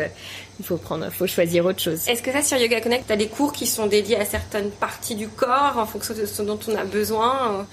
il 0.59 0.65
faut 0.65 0.77
prendre, 0.77 1.09
faut 1.09 1.27
choisir 1.27 1.65
autre 1.65 1.79
chose. 1.79 2.07
Est-ce 2.07 2.21
que 2.21 2.31
ça 2.31 2.41
sur 2.41 2.57
Yoga 2.57 2.81
Connect, 2.81 3.07
tu 3.07 3.13
as 3.13 3.17
des 3.17 3.27
cours 3.27 3.53
qui 3.53 3.65
sont 3.65 3.87
dédiés 3.87 4.17
à 4.17 4.25
certaines 4.25 4.71
parties 4.71 5.15
du 5.15 5.27
corps 5.27 5.77
en 5.77 5.85
fonction 5.85 6.13
de 6.13 6.25
ce 6.25 6.41
dont 6.41 6.59
on 6.67 6.75
a 6.75 6.83
besoin 6.83 7.65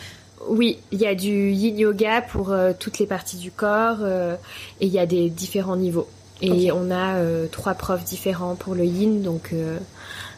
oui, 0.49 0.79
il 0.93 1.01
y 1.01 1.07
a 1.07 1.15
du 1.15 1.51
yin 1.51 1.79
yoga 1.79 2.23
pour 2.23 2.53
euh, 2.53 2.73
toutes 2.79 2.99
les 2.99 3.07
parties 3.07 3.39
du 3.39 3.51
corps 3.51 3.99
euh, 4.03 4.37
et 4.81 4.87
il 4.87 4.93
y 4.93 4.99
a 4.99 5.07
des 5.07 5.31
différents 5.31 5.77
niveaux. 5.77 6.09
Et 6.43 6.71
on 6.71 6.91
a 6.91 7.17
euh, 7.17 7.47
trois 7.51 7.73
profs 7.73 8.05
différents 8.05 8.57
pour 8.57 8.75
le 8.75 8.85
yin, 8.85 9.23
donc 9.23 9.55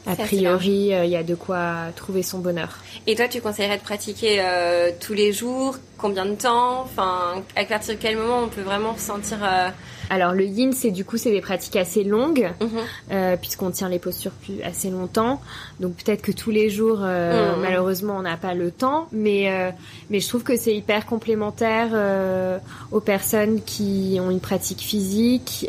a 0.06 0.16
priori, 0.16 0.90
il 0.92 1.10
y 1.10 1.16
a 1.16 1.22
de 1.22 1.34
quoi 1.34 1.86
trouver 1.96 2.22
son 2.22 2.38
bonheur. 2.38 2.78
Et 3.06 3.14
toi, 3.14 3.28
tu 3.28 3.40
conseillerais 3.40 3.78
de 3.78 3.82
pratiquer 3.82 4.42
tous 5.00 5.14
les 5.14 5.32
jours? 5.32 5.76
Combien 5.96 6.26
de 6.26 6.34
temps? 6.34 6.80
Enfin, 6.82 7.42
à 7.56 7.64
partir 7.64 7.94
de 7.94 8.00
quel 8.00 8.16
moment 8.16 8.44
on 8.44 8.48
peut 8.48 8.62
vraiment 8.62 8.96
sentir 8.96 9.38
alors 10.10 10.32
le 10.32 10.44
yin, 10.44 10.72
c'est 10.72 10.90
du 10.90 11.04
coup 11.04 11.16
c'est 11.16 11.30
des 11.30 11.40
pratiques 11.40 11.76
assez 11.76 12.04
longues 12.04 12.50
mhm. 12.60 12.68
euh, 13.12 13.36
puisqu'on 13.36 13.70
tient 13.70 13.88
les 13.88 13.98
postures 13.98 14.32
plus 14.32 14.62
assez 14.62 14.90
longtemps. 14.90 15.40
Donc 15.80 15.94
peut-être 15.96 16.22
que 16.22 16.32
tous 16.32 16.50
les 16.50 16.70
jours, 16.70 17.00
euh, 17.02 17.54
mhm. 17.54 17.62
malheureusement, 17.62 18.16
on 18.16 18.22
n'a 18.22 18.36
pas 18.36 18.54
le 18.54 18.70
temps, 18.70 19.08
mais 19.12 19.50
euh, 19.50 19.70
mais 20.10 20.20
je 20.20 20.28
trouve 20.28 20.42
que 20.42 20.56
c'est 20.56 20.74
hyper 20.74 21.06
complémentaire 21.06 21.88
aux 22.90 23.00
personnes 23.00 23.60
qui 23.62 24.18
ont 24.20 24.30
une 24.30 24.40
pratique 24.40 24.80
physique 24.80 25.68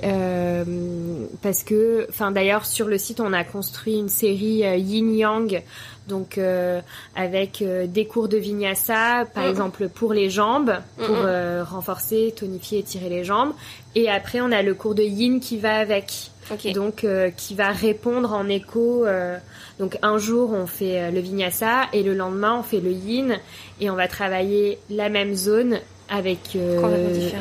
parce 1.41 1.63
que, 1.63 2.07
enfin 2.09 2.31
d'ailleurs 2.31 2.65
sur 2.65 2.87
le 2.87 2.97
site 2.97 3.19
on 3.19 3.33
a 3.33 3.43
construit 3.43 3.97
une 3.97 4.09
série 4.09 4.63
Yin 4.79 5.15
Yang 5.15 5.63
donc 6.09 6.37
euh, 6.37 6.81
avec 7.15 7.61
euh, 7.61 7.87
des 7.87 8.05
cours 8.05 8.27
de 8.27 8.37
vinyasa, 8.37 9.25
par 9.33 9.45
exemple 9.45 9.87
pour 9.87 10.11
les 10.11 10.29
jambes, 10.29 10.73
pour 10.97 11.15
euh, 11.15 11.63
renforcer, 11.63 12.33
tonifier, 12.35 12.79
étirer 12.79 13.07
les 13.07 13.23
jambes. 13.23 13.53
Et 13.95 14.09
après, 14.09 14.41
on 14.41 14.51
a 14.51 14.61
le 14.61 14.73
cours 14.73 14.95
de 14.95 15.03
yin 15.03 15.39
qui 15.39 15.57
va 15.57 15.77
avec, 15.77 16.31
donc 16.73 17.05
qui 17.37 17.55
va 17.55 17.69
répondre 17.69 18.33
en 18.33 18.49
écho. 18.49 19.05
donc 19.79 19.97
un 20.01 20.17
jour, 20.17 20.51
on 20.51 20.67
fait 20.67 21.11
le 21.11 21.19
vinyasa 21.19 21.87
et 21.93 22.03
le 22.03 22.13
lendemain, 22.13 22.57
on 22.59 22.63
fait 22.63 22.81
le 22.81 22.91
yin 22.91 23.39
et 23.79 23.89
on 23.89 23.95
va 23.95 24.07
travailler 24.07 24.79
la 24.89 25.09
même 25.09 25.33
zone 25.35 25.79
avec 26.09 26.57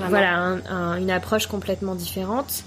voilà 0.08 0.58
une 0.98 1.10
approche 1.10 1.46
complètement 1.46 1.94
différente. 1.94 2.64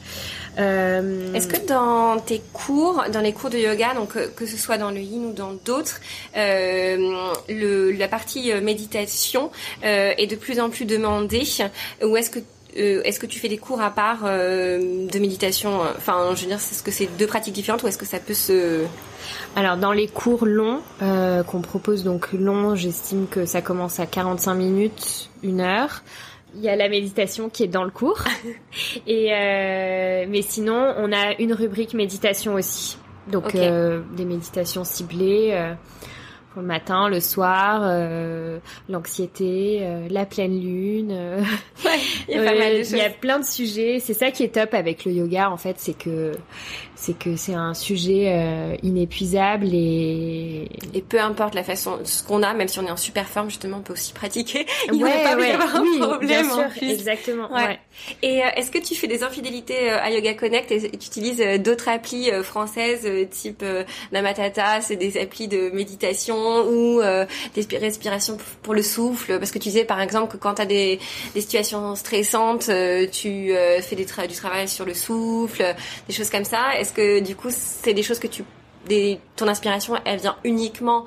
Euh... 0.60 1.34
Est-ce 1.34 1.48
que 1.48 1.65
dans 1.65 2.20
tes 2.20 2.41
cours, 2.53 3.03
dans 3.12 3.22
les 3.22 3.34
cours 3.34 3.50
de 3.50 3.58
yoga, 3.58 3.93
donc 3.93 4.17
euh, 4.17 4.27
que 4.36 4.46
ce 4.46 4.58
soit 4.58 4.77
dans 4.77 4.91
le 4.91 5.00
yin 5.00 5.25
ou 5.25 5.34
dans 5.34 5.53
d'autres, 5.53 6.01
euh, 6.36 7.31
le, 7.48 7.91
la 7.91 8.08
partie 8.08 8.51
euh, 8.51 8.62
méditation 8.62 9.51
euh, 9.86 10.13
est 10.17 10.27
de 10.27 10.36
plus 10.36 10.60
en 10.60 10.70
plus 10.70 10.86
demandée 10.86 11.43
Ou 12.03 12.17
est-ce 12.17 12.29
que 12.29 12.39
euh, 12.78 13.01
est-ce 13.04 13.20
que 13.20 13.25
tu 13.25 13.40
fais 13.40 13.50
des 13.50 13.58
cours 13.58 13.82
à 13.82 13.92
part 13.92 14.24
de 14.24 15.20
méditation 15.20 15.82
Enfin, 15.98 16.34
je 16.36 16.42
veux 16.42 16.48
dire, 16.48 16.58
est-ce 16.58 16.84
que 16.84 16.92
c'est 16.92 17.08
deux 17.18 17.28
pratiques 17.28 17.54
différentes 17.54 17.84
ou 17.84 17.88
est-ce 17.88 17.98
que 17.98 18.06
ça 18.06 18.20
peut 18.20 18.34
se 18.34 18.86
alors 19.56 19.78
dans 19.78 19.92
les 19.92 20.08
cours 20.08 20.46
longs 20.46 20.82
qu'on 21.00 21.62
propose 21.62 22.04
donc 22.04 22.32
long, 22.34 22.75
j'estime 22.75 23.28
que 23.28 23.46
ça 23.46 23.62
commence 23.62 24.00
à 24.00 24.06
45 24.06 24.56
minutes, 24.56 25.30
une 25.44 25.62
heure. 25.62 26.01
Il 26.56 26.62
y 26.62 26.70
a 26.70 26.75
la 26.75 26.90
méditation 26.90 27.50
qui 27.50 27.63
est 27.63 27.68
dans 27.68 27.84
le 27.84 27.92
cours. 27.92 28.24
Et 29.08 29.34
euh, 29.34 30.25
mais 30.28 30.42
sinon, 30.42 30.94
on 30.98 31.12
a 31.13 31.34
une 31.40 31.54
rubrique 31.54 31.94
méditation 31.94 32.56
aussi. 32.56 32.98
Donc 33.32 33.56
euh, 33.56 34.01
des 34.16 34.25
méditations 34.25 34.84
ciblées. 34.84 35.74
Euh, 36.51 36.53
pour 36.53 36.62
le 36.62 36.67
matin, 36.67 37.10
le 37.10 37.20
soir, 37.20 37.81
euh, 37.84 38.60
l'anxiété, 38.89 39.79
euh, 39.81 40.08
la 40.10 40.25
pleine 40.25 40.60
lune. 40.60 41.12
Euh, 41.12 41.39
ouais, 41.86 42.00
il 42.29 42.36
y 42.36 43.01
a 43.01 43.08
y 43.08 43.13
plein 43.20 43.39
de 43.39 43.46
sujets. 43.46 44.00
C'est 44.00 44.13
ça 44.13 44.31
qui 44.31 44.43
est 44.43 44.55
top 44.55 44.74
avec 44.74 45.05
le 45.05 45.12
yoga 45.12 45.50
en 45.50 45.58
fait, 45.58 45.75
c'est 45.79 45.98
que 45.98 46.34
c'est 46.96 47.17
que 47.17 47.36
c'est 47.36 47.55
un 47.55 47.74
sujet 47.74 48.77
inépuisable 48.84 49.70
et 49.74 50.70
et 50.93 51.01
peu 51.01 51.20
importe 51.20 51.55
la 51.55 51.63
façon 51.63 52.00
ce 52.03 52.22
qu'on 52.22 52.43
a, 52.43 52.53
même 52.53 52.67
si 52.67 52.79
on 52.79 52.86
est 52.86 52.91
en 52.91 52.98
super 52.98 53.27
forme 53.27 53.50
justement, 53.50 53.77
on 53.77 53.81
peut 53.81 53.93
aussi 53.93 54.13
pratiquer. 54.22 54.67
Il 54.91 55.03
ouais, 55.03 55.24
pas 55.24 55.36
ouais, 55.36 55.51
avoir 55.51 55.81
oui, 55.81 56.00
un 56.00 56.08
problème 56.08 56.27
bien 56.27 56.43
sûr, 56.43 56.63
en 56.63 56.70
plus. 56.70 56.91
exactement. 56.91 57.51
Ouais. 57.51 57.79
Et 58.22 58.41
est-ce 58.55 58.70
que 58.70 58.77
tu 58.77 58.93
fais 58.93 59.08
des 59.08 59.24
infidélités 59.24 59.89
à 59.89 60.12
Yoga 60.12 60.34
Connect 60.36 60.72
et 60.72 60.91
tu 60.91 61.08
utilises 61.08 61.43
d'autres 61.62 61.89
applis 61.89 62.29
françaises 62.43 63.08
type 63.31 63.65
Namatata, 64.12 64.81
c'est 64.81 64.96
des 64.96 65.17
applis 65.17 65.48
de 65.48 65.72
méditation 65.72 66.40
ou 66.41 67.01
euh, 67.01 67.25
des 67.55 67.77
respirations 67.77 68.38
pour 68.63 68.74
le 68.74 68.81
souffle 68.81 69.38
Parce 69.39 69.51
que 69.51 69.60
tu 69.60 69.69
disais 69.69 69.86
par 69.86 70.01
exemple 70.01 70.33
que 70.33 70.38
quand 70.38 70.55
tu 70.55 70.62
as 70.62 70.65
des, 70.65 71.00
situations 71.36 71.95
stressantes, 71.95 72.69
euh, 72.69 73.07
tu 73.12 73.53
euh, 73.53 73.81
fais 73.81 73.95
du 73.95 74.05
travail 74.05 74.67
sur 74.67 74.86
le 74.86 74.93
souffle, 74.93 75.63
des 76.07 76.13
choses 76.13 76.29
comme 76.29 76.45
ça. 76.45 76.77
Est-ce 76.77 76.93
que 76.93 77.19
du 77.19 77.36
coup 77.36 77.50
c'est 77.50 77.93
des 77.93 78.03
choses 78.03 78.19
que 78.19 78.27
tu 78.27 78.43
ton 79.36 79.48
inspiration, 79.48 79.93
elle 80.05 80.19
vient 80.19 80.36
uniquement 80.43 81.05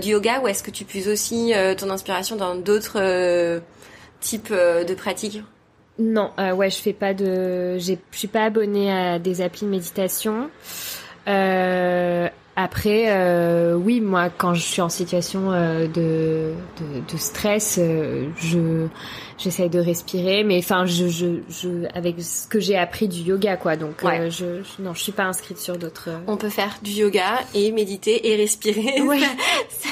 du 0.00 0.08
yoga 0.08 0.40
ou 0.40 0.48
est-ce 0.48 0.60
que 0.60 0.72
tu 0.72 0.84
puises 0.84 1.06
aussi 1.06 1.52
ton 1.78 1.88
inspiration 1.88 2.34
dans 2.34 2.56
d'autres 2.56 3.62
types 4.20 4.52
de 4.52 4.94
pratiques? 4.94 5.40
Non, 6.00 6.32
ouais, 6.36 6.68
je 6.68 6.76
fais 6.78 6.92
pas 6.92 7.14
de, 7.14 7.78
je 7.78 7.94
suis 8.10 8.26
pas 8.26 8.46
abonnée 8.46 8.90
à 8.92 9.20
des 9.20 9.40
applis 9.40 9.66
de 9.66 9.70
méditation. 9.70 10.50
Après, 12.56 13.04
euh, 13.08 13.74
oui, 13.74 14.00
moi, 14.00 14.28
quand 14.28 14.52
je 14.54 14.60
suis 14.60 14.82
en 14.82 14.88
situation 14.90 15.50
euh, 15.52 15.86
de, 15.86 16.52
de, 16.80 17.12
de, 17.12 17.16
stress, 17.18 17.78
euh, 17.80 18.26
je 18.36 18.86
j'essaye 19.38 19.70
de 19.70 19.80
respirer, 19.80 20.44
mais 20.44 20.58
enfin, 20.58 20.86
je, 20.86 21.08
je, 21.08 21.26
je, 21.48 21.68
avec 21.96 22.14
ce 22.20 22.46
que 22.46 22.60
j'ai 22.60 22.76
appris 22.76 23.08
du 23.08 23.22
yoga, 23.22 23.56
quoi. 23.56 23.74
Donc, 23.76 24.00
Ouais. 24.04 24.20
euh, 24.20 24.30
je, 24.30 24.62
je- 24.62 24.82
non, 24.82 24.94
je 24.94 25.02
suis 25.02 25.10
pas 25.12 25.24
inscrite 25.24 25.58
sur 25.58 25.76
d'autres. 25.78 26.10
euh, 26.10 26.18
On 26.28 26.36
peut 26.36 26.48
faire 26.50 26.78
du 26.82 26.92
yoga 26.92 27.40
et 27.54 27.72
méditer 27.72 28.30
et 28.30 28.36
respirer. 28.36 29.00
Ouais. 29.02 29.18
ça, 29.18 29.26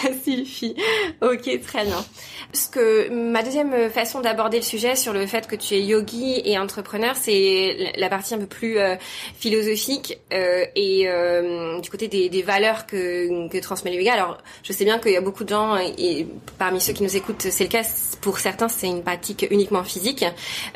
ça 0.02 0.08
suffit. 0.24 0.76
Ok, 1.22 1.50
très 1.66 1.84
bien. 1.84 2.04
Parce 2.52 2.66
que 2.66 3.08
ma 3.10 3.42
deuxième 3.42 3.90
façon 3.90 4.20
d'aborder 4.20 4.58
le 4.58 4.62
sujet 4.62 4.94
sur 4.94 5.12
le 5.12 5.26
fait 5.26 5.46
que 5.48 5.56
tu 5.56 5.74
es 5.74 5.82
yogi 5.82 6.42
et 6.44 6.56
entrepreneur, 6.58 7.16
c'est 7.16 7.92
la- 7.96 8.08
partie 8.08 8.34
un 8.34 8.38
peu 8.38 8.46
plus 8.46 8.78
euh, 8.78 8.94
philosophique 9.38 10.18
euh, 10.32 10.64
et 10.76 11.08
euh, 11.08 11.80
du 11.80 11.90
côté 11.90 12.06
des, 12.08 12.28
des 12.28 12.42
valeurs 12.50 12.86
que, 12.86 13.60
transmet 13.60 13.90
le 13.92 13.98
yoga. 13.98 14.14
Alors, 14.14 14.38
je 14.66 14.72
sais 14.72 14.84
bien 14.84 14.98
qu'il 14.98 15.12
y 15.12 15.20
a 15.22 15.24
beaucoup 15.28 15.44
de 15.44 15.50
gens 15.50 15.76
et, 15.76 16.26
parmi 16.58 16.80
ceux 16.80 16.94
qui 16.96 17.02
nous 17.02 17.16
écoutent, 17.20 17.46
c'est 17.56 17.64
le 17.64 17.70
cas. 17.76 17.84
Pour 18.20 18.38
certains, 18.38 18.68
c'est 18.68 18.88
une 18.94 19.02
pratique 19.02 19.46
uniquement 19.50 19.84
physique. 19.84 20.24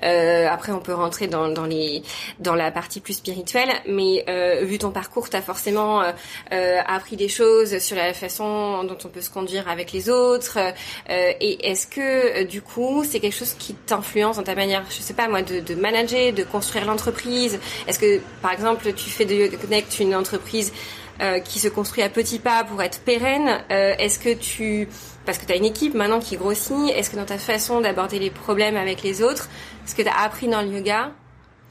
Euh, 0.02 0.56
après, 0.56 0.72
on 0.72 0.82
peut 0.86 0.94
rentrer 0.94 1.26
dans, 1.26 1.48
dans 1.48 1.66
les 1.74 2.02
dans 2.38 2.54
la 2.54 2.70
partie 2.70 3.00
plus 3.00 3.16
spirituelle, 3.22 3.72
mais 3.86 4.24
euh, 4.28 4.64
vu 4.64 4.78
ton 4.78 4.92
parcours, 5.00 5.28
tu 5.28 5.36
as 5.36 5.42
forcément 5.42 6.02
euh, 6.02 6.12
euh, 6.52 6.80
appris 6.96 7.16
des 7.16 7.28
choses 7.28 7.78
sur 7.78 7.96
la 7.96 8.14
façon 8.14 8.84
dont 8.84 8.98
on 9.04 9.08
peut 9.08 9.20
se 9.20 9.30
conduire 9.30 9.68
avec 9.68 9.92
les 9.92 10.08
autres. 10.08 10.58
Euh, 10.58 11.32
et 11.40 11.70
est-ce 11.70 11.86
que 11.86 12.00
euh, 12.00 12.44
du 12.44 12.62
coup, 12.62 13.04
c'est 13.08 13.20
quelque 13.20 13.38
chose 13.42 13.54
qui 13.58 13.74
t'influence 13.74 14.36
dans 14.36 14.42
ta 14.50 14.54
manière, 14.54 14.84
je 14.90 15.00
sais 15.08 15.14
pas 15.14 15.28
moi, 15.28 15.42
de, 15.42 15.60
de 15.60 15.74
manager, 15.74 16.32
de 16.32 16.44
construire 16.44 16.84
l'entreprise? 16.86 17.58
Est-ce 17.86 17.98
que 17.98 18.20
par 18.42 18.52
exemple, 18.52 18.92
tu 18.94 19.10
fais 19.10 19.24
de 19.24 19.34
Yoga 19.34 19.56
Connect 19.56 19.98
une 20.00 20.14
entreprise 20.14 20.72
euh, 21.20 21.38
qui 21.38 21.60
se 21.60 21.68
construit 21.68 22.02
à 22.02 22.08
petits 22.08 22.40
pas 22.40 22.64
pour 22.64 22.82
être 22.82 22.98
pérenne 23.00 23.60
Euh, 23.70 23.94
Est-ce 23.98 24.18
que 24.18 24.34
tu 24.34 24.88
parce 25.24 25.38
que 25.38 25.46
tu 25.46 25.52
as 25.52 25.56
une 25.56 25.64
équipe 25.64 25.94
maintenant 25.94 26.18
qui 26.18 26.36
grossit, 26.36 26.90
est-ce 26.90 27.08
que 27.08 27.16
dans 27.16 27.24
ta 27.24 27.38
façon 27.38 27.80
d'aborder 27.80 28.18
les 28.18 28.30
problèmes 28.30 28.76
avec 28.76 29.02
les 29.02 29.22
autres, 29.22 29.48
ce 29.86 29.94
que 29.94 30.02
tu 30.02 30.08
as 30.08 30.22
appris 30.22 30.48
dans 30.48 30.60
le 30.60 30.68
yoga, 30.68 31.12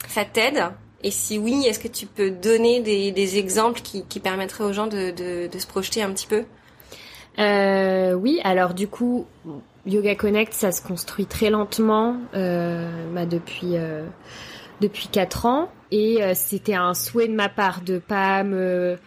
ça 0.08 0.24
t'aide? 0.24 0.64
Et 1.04 1.12
si 1.12 1.38
oui, 1.38 1.66
est-ce 1.68 1.78
que 1.78 1.90
tu 1.90 2.06
peux 2.06 2.32
donner 2.32 2.80
des, 2.80 3.38
exemples 3.38 3.82
qui, 3.82 4.20
permettraient 4.22 4.64
aux 4.64 4.72
gens 4.72 4.88
de, 4.88 5.14
se 5.56 5.68
projeter 5.68 6.02
un 6.02 6.12
petit 6.14 6.26
peu? 6.26 6.46
Euh, 7.38 8.14
oui, 8.14 8.40
alors 8.46 8.74
du 8.74 8.88
coup, 8.88 9.28
Yoga 9.86 10.16
Connect, 10.16 10.54
ça 10.54 10.72
se 10.72 10.82
construit 10.82 11.26
très 11.26 11.50
lentement 11.50 12.16
bah, 12.34 13.26
depuis 13.26 13.74
depuis 14.80 15.10
quatre 15.10 15.46
ans, 15.46 15.70
et 15.92 16.22
c'était 16.34 16.76
un 16.76 16.94
souhait 16.94 17.28
de 17.28 17.36
ma 17.36 17.50
part 17.50 17.82
de 17.82 18.00
pas 18.00 18.44
me 18.44 18.98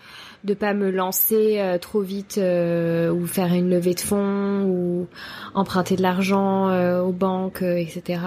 de 0.45 0.55
pas 0.55 0.75
me 0.75 0.91
lancer 0.91 1.57
euh, 1.59 1.79
trop 1.79 2.01
vite 2.01 2.39
euh, 2.39 3.11
ou 3.11 3.27
faire 3.27 3.53
une 3.53 3.71
levée 3.71 3.95
de 3.95 4.01
fonds 4.01 4.65
ou 4.65 5.07
emprunter 5.55 5.97
de 5.97 6.03
l'argent 6.03 6.69
euh, 6.69 7.01
aux 7.01 7.13
banques, 7.13 7.63
euh, 7.63 7.77
etc. 7.77 8.21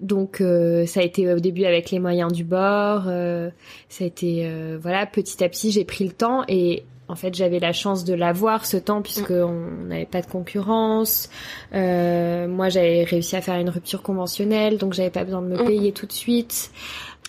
Donc 0.00 0.40
euh, 0.40 0.86
ça 0.86 1.00
a 1.00 1.02
été 1.02 1.32
au 1.32 1.38
début 1.40 1.64
avec 1.64 1.90
les 1.90 1.98
moyens 1.98 2.32
du 2.32 2.44
bord, 2.44 3.04
euh, 3.06 3.50
ça 3.88 4.04
a 4.04 4.06
été 4.06 4.42
euh, 4.46 4.78
voilà 4.80 5.06
petit 5.06 5.42
à 5.44 5.48
petit 5.48 5.70
j'ai 5.70 5.84
pris 5.84 6.04
le 6.04 6.12
temps 6.12 6.44
et 6.48 6.84
en 7.08 7.14
fait, 7.14 7.34
j'avais 7.34 7.58
la 7.58 7.72
chance 7.74 8.04
de 8.04 8.14
l'avoir 8.14 8.64
ce 8.64 8.78
temps 8.78 9.02
puisque 9.02 9.32
on 9.32 9.86
n'avait 9.86 10.06
pas 10.06 10.22
de 10.22 10.26
concurrence. 10.26 11.28
Euh, 11.74 12.48
moi, 12.48 12.70
j'avais 12.70 13.04
réussi 13.04 13.36
à 13.36 13.42
faire 13.42 13.56
une 13.56 13.68
rupture 13.68 14.00
conventionnelle, 14.02 14.78
donc 14.78 14.94
j'avais 14.94 15.10
pas 15.10 15.24
besoin 15.24 15.42
de 15.42 15.48
me 15.48 15.62
Mm. 15.62 15.66
payer 15.66 15.92
tout 15.92 16.06
de 16.06 16.12
suite. 16.12 16.70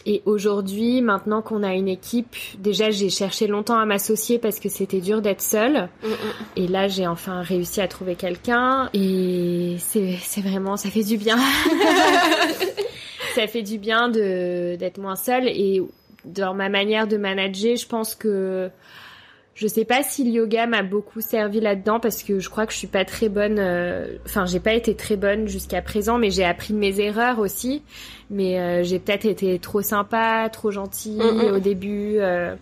Et 0.05 0.21
aujourd'hui, 0.25 1.01
maintenant 1.01 1.41
qu'on 1.41 1.63
a 1.63 1.73
une 1.73 1.87
équipe, 1.87 2.35
déjà 2.57 2.91
j'ai 2.91 3.09
cherché 3.09 3.47
longtemps 3.47 3.77
à 3.77 3.85
m'associer 3.85 4.37
parce 4.37 4.59
que 4.59 4.67
c'était 4.67 4.99
dur 4.99 5.21
d'être 5.21 5.41
seule. 5.41 5.87
Et 6.55 6.67
là, 6.67 6.87
j'ai 6.87 7.07
enfin 7.07 7.41
réussi 7.41 7.79
à 7.79 7.87
trouver 7.87 8.15
quelqu'un 8.15 8.89
et 8.93 9.77
c'est 9.79 10.41
vraiment 10.41 10.75
ça 10.75 10.89
fait 10.89 11.03
du 11.03 11.17
bien. 11.17 11.37
ça 13.35 13.47
fait 13.47 13.63
du 13.63 13.77
bien 13.77 14.09
d'être 14.09 14.97
moins 14.97 15.15
seule 15.15 15.47
et 15.47 15.81
dans 16.25 16.53
ma 16.53 16.69
manière 16.69 17.07
de 17.07 17.17
manager, 17.17 17.75
je 17.75 17.87
pense 17.87 18.15
que 18.15 18.69
je 19.55 19.67
sais 19.67 19.85
pas 19.85 20.01
si 20.01 20.23
le 20.23 20.31
yoga 20.31 20.65
m'a 20.65 20.81
beaucoup 20.81 21.21
servi 21.21 21.59
là-dedans 21.59 21.99
parce 21.99 22.23
que 22.23 22.39
je 22.39 22.49
crois 22.49 22.65
que 22.65 22.73
je 22.73 22.77
suis 22.79 22.87
pas 22.87 23.05
très 23.05 23.29
bonne. 23.29 23.57
euh, 23.59 24.17
Enfin, 24.25 24.45
j'ai 24.45 24.59
pas 24.59 24.73
été 24.73 24.95
très 24.95 25.15
bonne 25.15 25.47
jusqu'à 25.47 25.81
présent, 25.81 26.17
mais 26.17 26.31
j'ai 26.31 26.43
appris 26.43 26.73
de 26.73 26.79
mes 26.79 26.99
erreurs 26.99 27.37
aussi. 27.39 27.83
Mais 28.31 28.59
euh, 28.59 28.83
j'ai 28.83 28.97
peut-être 28.97 29.25
été 29.25 29.59
trop 29.59 29.81
sympa, 29.81 30.49
trop 30.51 30.71
gentille 30.71 31.21
au 31.21 31.59
début 31.59 32.15
euh, 32.17 32.55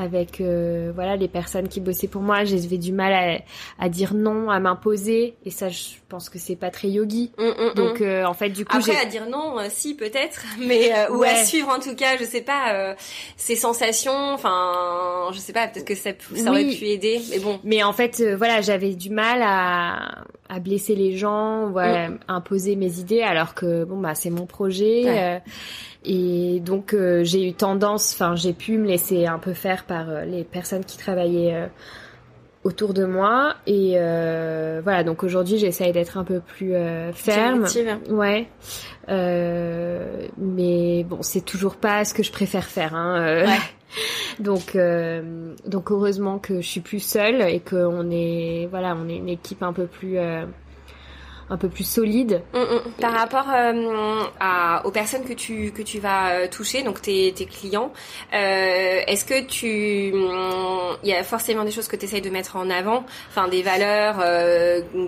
avec 0.00 0.40
euh, 0.40 0.90
voilà 0.94 1.16
les 1.16 1.28
personnes 1.28 1.68
qui 1.68 1.80
bossaient 1.80 2.08
pour 2.08 2.22
moi. 2.22 2.44
J'avais 2.44 2.78
du 2.78 2.92
mal 2.92 3.12
à, 3.12 3.84
à 3.84 3.88
dire 3.88 4.14
non, 4.14 4.50
à 4.50 4.58
m'imposer, 4.60 5.34
et 5.44 5.50
ça, 5.50 5.68
je 5.68 5.78
pense 6.08 6.28
que 6.28 6.38
c'est 6.38 6.56
pas 6.56 6.70
très 6.70 6.88
yogi. 6.88 7.30
Hum, 7.38 7.46
hum, 7.46 7.54
hum. 7.68 7.74
Donc 7.74 8.00
euh, 8.00 8.24
en 8.24 8.34
fait, 8.34 8.50
du 8.50 8.64
coup, 8.64 8.76
Après, 8.76 8.96
à 8.96 9.04
dire 9.04 9.28
non, 9.28 9.58
euh, 9.58 9.66
si 9.68 9.94
peut-être, 9.94 10.42
mais 10.58 10.92
euh, 10.92 11.10
ou 11.12 11.18
Ouais. 11.20 11.28
à 11.28 11.44
suivre 11.44 11.68
en 11.68 11.78
tout 11.78 11.94
cas, 11.94 12.16
je 12.18 12.24
sais 12.24 12.40
pas, 12.40 12.72
euh, 12.74 12.94
ces 13.36 13.56
sensations. 13.56 14.32
Enfin, 14.32 15.28
je 15.32 15.38
sais 15.38 15.52
pas, 15.52 15.68
peut-être 15.68 15.86
que 15.86 15.94
ça, 15.94 16.10
ça 16.34 16.50
aurait 16.50 16.64
pu 16.64 16.86
aider, 16.86 17.20
mais 17.30 17.38
bon. 17.38 17.60
Mais 17.64 17.82
en 17.82 17.92
fait, 17.92 18.22
voilà, 18.36 18.60
j'avais 18.62 18.94
du 18.94 19.10
mal 19.10 19.40
à, 19.42 20.24
à 20.52 20.58
blesser 20.58 20.96
les 20.96 21.16
gens, 21.16 21.70
voilà, 21.70 22.08
imposer 22.26 22.74
mes 22.74 22.98
idées, 22.98 23.22
alors 23.22 23.54
que 23.54 23.84
bon 23.84 23.98
bah 23.98 24.14
c'est 24.14 24.30
mon 24.30 24.46
projet. 24.46 25.04
Ouais. 25.04 25.36
euh, 25.36 25.38
et 26.04 26.60
donc 26.60 26.92
euh, 26.92 27.22
j'ai 27.24 27.46
eu 27.46 27.52
tendance, 27.52 28.12
enfin 28.14 28.34
j'ai 28.34 28.52
pu 28.52 28.76
me 28.78 28.86
laisser 28.86 29.26
un 29.26 29.38
peu 29.38 29.52
faire 29.52 29.84
par 29.84 30.08
euh, 30.10 30.24
les 30.24 30.44
personnes 30.44 30.84
qui 30.84 30.98
travaillaient 30.98 31.54
euh, 31.54 31.66
autour 32.64 32.94
de 32.94 33.04
moi. 33.04 33.54
Et 33.66 33.92
euh, 33.96 34.80
voilà, 34.82 35.04
donc 35.04 35.22
aujourd'hui 35.22 35.58
j'essaye 35.58 35.92
d'être 35.92 36.18
un 36.18 36.24
peu 36.24 36.40
plus 36.40 36.74
euh, 36.74 37.12
ferme. 37.12 37.66
Ouais. 38.08 38.48
Euh, 39.08 40.26
mais 40.38 41.04
bon, 41.04 41.18
c'est 41.22 41.44
toujours 41.44 41.76
pas 41.76 42.04
ce 42.04 42.12
que 42.14 42.22
je 42.22 42.32
préfère 42.32 42.64
faire. 42.64 42.94
Hein. 42.94 43.20
euh. 43.20 43.46
Ouais. 43.46 43.58
donc, 44.38 44.76
euh, 44.76 45.54
donc 45.66 45.90
heureusement 45.90 46.38
que 46.38 46.60
je 46.60 46.66
suis 46.66 46.80
plus 46.80 47.00
seule 47.00 47.42
et 47.42 47.60
qu'on 47.60 48.10
est, 48.10 48.68
voilà, 48.70 48.96
on 48.96 49.08
est 49.08 49.16
une 49.16 49.28
équipe 49.28 49.62
un 49.62 49.72
peu 49.72 49.86
plus, 49.86 50.18
euh, 50.18 50.44
un 51.48 51.56
peu 51.56 51.68
plus 51.68 51.84
solide. 51.84 52.42
Hum, 52.54 52.62
hum. 52.62 52.80
Par 53.00 53.12
rapport 53.12 53.46
euh, 53.50 54.80
aux 54.84 54.90
personnes 54.92 55.24
que 55.24 55.32
tu 55.32 55.72
que 55.72 55.82
tu 55.82 55.98
vas 55.98 56.46
toucher, 56.46 56.84
donc 56.84 57.02
tes, 57.02 57.32
tes 57.32 57.46
clients, 57.46 57.92
est-ce 58.30 59.24
que 59.24 59.44
tu 59.44 60.14
il 61.02 61.08
y 61.08 61.12
a 61.12 61.24
forcément 61.24 61.64
des 61.64 61.72
choses 61.72 61.88
que 61.88 61.96
tu 61.96 62.04
essayes 62.04 62.20
de 62.20 62.30
mettre 62.30 62.56
en 62.56 62.70
avant, 62.70 63.04
enfin 63.30 63.48
des 63.48 63.62
valeurs 63.62 64.22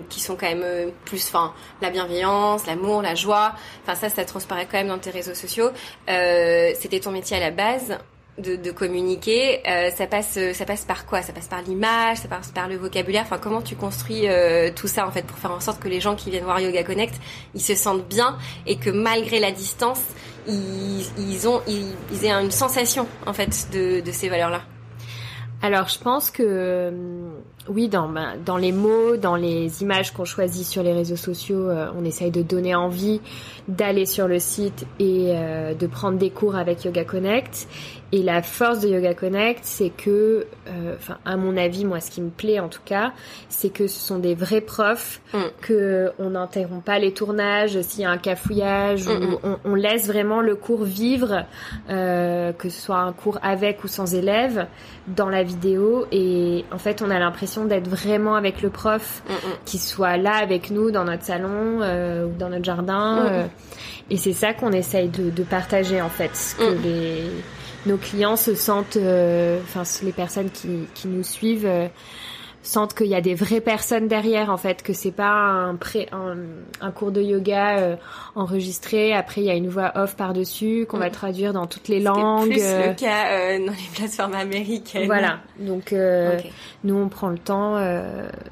qui 0.09 0.19
sont 0.19 0.35
quand 0.35 0.53
même 0.53 0.91
plus, 1.05 1.25
enfin 1.27 1.53
la 1.81 1.89
bienveillance, 1.89 2.67
l'amour, 2.67 3.01
la 3.01 3.15
joie, 3.15 3.53
enfin 3.83 3.95
ça 3.95 4.09
ça 4.09 4.25
transparaît 4.25 4.67
quand 4.69 4.77
même 4.77 4.89
dans 4.89 4.99
tes 4.99 5.11
réseaux 5.11 5.35
sociaux. 5.35 5.69
C'était 6.07 6.99
ton 6.99 7.11
métier 7.11 7.37
à 7.37 7.39
la 7.39 7.51
base. 7.51 7.97
De, 8.39 8.55
de 8.55 8.71
communiquer, 8.71 9.61
euh, 9.69 9.91
ça 9.91 10.07
passe, 10.07 10.39
ça 10.53 10.65
passe 10.65 10.85
par 10.85 11.05
quoi? 11.05 11.21
Ça 11.21 11.33
passe 11.33 11.47
par 11.47 11.61
l'image, 11.61 12.17
ça 12.17 12.27
passe 12.27 12.49
par 12.49 12.67
le 12.67 12.77
vocabulaire. 12.77 13.21
Enfin, 13.27 13.37
comment 13.37 13.61
tu 13.61 13.75
construis 13.75 14.27
euh, 14.27 14.71
tout 14.75 14.87
ça 14.87 15.05
en 15.05 15.11
fait 15.11 15.21
pour 15.21 15.37
faire 15.37 15.51
en 15.51 15.59
sorte 15.59 15.79
que 15.79 15.87
les 15.87 16.01
gens 16.01 16.15
qui 16.15 16.31
viennent 16.31 16.43
voir 16.43 16.59
Yoga 16.59 16.83
Connect, 16.83 17.13
ils 17.53 17.61
se 17.61 17.75
sentent 17.75 18.07
bien 18.07 18.35
et 18.65 18.77
que 18.77 18.89
malgré 18.89 19.39
la 19.39 19.51
distance, 19.51 20.01
ils, 20.47 21.05
ils 21.19 21.47
ont, 21.47 21.61
ils, 21.67 21.93
ils 22.11 22.25
aient 22.25 22.31
une 22.31 22.49
sensation 22.49 23.07
en 23.27 23.33
fait 23.33 23.67
de, 23.71 23.99
de 23.99 24.11
ces 24.11 24.29
valeurs-là? 24.29 24.63
Alors, 25.61 25.87
je 25.87 25.99
pense 25.99 26.31
que, 26.31 26.89
hum, 26.89 27.35
oui, 27.69 27.87
dans, 27.87 28.09
ben, 28.09 28.33
dans 28.45 28.57
les 28.57 28.73
mots, 28.73 29.15
dans 29.15 29.35
les 29.35 29.81
images 29.81 30.11
qu'on 30.11 30.25
choisit 30.25 30.65
sur 30.65 30.83
les 30.83 30.91
réseaux 30.91 31.15
sociaux, 31.15 31.69
euh, 31.69 31.87
on 31.97 32.03
essaye 32.03 32.31
de 32.31 32.41
donner 32.41 32.75
envie 32.75 33.21
d'aller 33.69 34.05
sur 34.05 34.27
le 34.27 34.39
site 34.39 34.85
et 34.99 35.27
euh, 35.29 35.73
de 35.73 35.87
prendre 35.87 36.17
des 36.17 36.29
cours 36.29 36.57
avec 36.57 36.83
Yoga 36.83 37.05
Connect. 37.05 37.67
Et 38.11 38.21
la 38.21 38.43
force 38.43 38.81
de 38.81 38.89
Yoga 38.89 39.15
Connect, 39.15 39.61
c'est 39.63 39.89
que, 39.89 40.45
euh, 40.67 40.95
enfin, 40.97 41.17
à 41.25 41.35
mon 41.35 41.57
avis, 41.57 41.83
moi, 41.83 41.99
ce 41.99 42.11
qui 42.11 42.21
me 42.21 42.29
plaît 42.29 42.59
en 42.59 42.67
tout 42.67 42.81
cas, 42.85 43.11
c'est 43.49 43.69
que 43.69 43.87
ce 43.87 43.99
sont 43.99 44.19
des 44.19 44.35
vrais 44.35 44.61
profs, 44.61 45.21
mm. 45.33 45.39
que 45.61 46.11
on 46.19 46.31
n'interrompt 46.31 46.83
pas 46.85 46.99
les 46.99 47.13
tournages 47.13 47.81
s'il 47.81 48.01
y 48.01 48.05
a 48.05 48.11
un 48.11 48.19
cafouillage, 48.19 49.07
ou 49.07 49.39
on, 49.43 49.57
on, 49.65 49.73
laisse 49.73 50.05
vraiment 50.05 50.41
le 50.41 50.55
cours 50.55 50.83
vivre, 50.83 51.45
que 51.87 52.69
ce 52.69 52.81
soit 52.81 52.99
un 52.99 53.13
cours 53.13 53.39
avec 53.41 53.83
ou 53.83 53.87
sans 53.87 54.13
élèves, 54.13 54.67
dans 55.07 55.29
la 55.29 55.41
vidéo. 55.41 56.05
Et 56.11 56.65
en 56.71 56.77
fait, 56.77 57.01
on 57.01 57.09
a 57.09 57.17
l'impression 57.17 57.52
d'être 57.65 57.87
vraiment 57.87 58.35
avec 58.35 58.61
le 58.61 58.69
prof, 58.69 59.23
qui 59.65 59.77
soit 59.77 60.17
là 60.17 60.35
avec 60.35 60.71
nous 60.71 60.91
dans 60.91 61.05
notre 61.05 61.23
salon 61.23 61.79
euh, 61.81 62.25
ou 62.25 62.31
dans 62.37 62.49
notre 62.49 62.65
jardin. 62.65 63.25
Euh, 63.25 63.45
et 64.09 64.17
c'est 64.17 64.33
ça 64.33 64.53
qu'on 64.53 64.71
essaye 64.71 65.09
de, 65.09 65.29
de, 65.29 65.43
partager 65.43 66.01
en 66.01 66.09
fait, 66.09 66.55
que 66.57 66.83
les 66.83 67.23
nos 67.85 67.97
clients 67.97 68.37
se 68.37 68.55
sentent, 68.55 68.97
euh, 68.97 69.59
enfin 69.63 69.83
les 70.03 70.13
personnes 70.13 70.49
qui, 70.49 70.87
qui 70.93 71.07
nous 71.07 71.23
suivent 71.23 71.69
sentent 72.63 72.93
qu'il 72.93 73.07
y 73.07 73.15
a 73.15 73.21
des 73.21 73.35
vraies 73.35 73.61
personnes 73.61 74.07
derrière 74.07 74.49
en 74.49 74.57
fait 74.57 74.81
que 74.81 74.93
c'est 74.93 75.11
pas 75.11 75.31
un, 75.31 75.75
pré, 75.75 76.07
un, 76.13 76.37
un, 76.79 76.91
cours 76.91 77.11
de 77.11 77.21
yoga 77.21 77.77
euh, 77.77 77.95
enregistré 78.35 79.13
après 79.13 79.41
il 79.41 79.47
y 79.47 79.49
a 79.49 79.53
une 79.53 79.67
voix 79.67 79.91
off 79.95 80.15
par 80.15 80.33
dessus 80.33 80.85
qu'on 80.87 80.97
va 80.97 81.09
mm. 81.09 81.11
traduire 81.11 81.53
dans 81.53 81.67
toutes 81.67 81.89
les 81.89 81.99
langues 81.99 82.49
plus 82.49 82.61
le 82.61 82.93
cas 82.93 83.27
euh, 83.31 83.59
dans 83.59 83.73
les 83.73 83.89
plateformes 83.93 84.35
américaines. 84.35 85.05
Voilà. 85.05 85.39
Donc 85.59 85.91
euh, 85.91 86.39
nous 86.85 86.95
on 86.95 87.09
prend 87.09 87.29
le 87.29 87.37
temps 87.37 87.77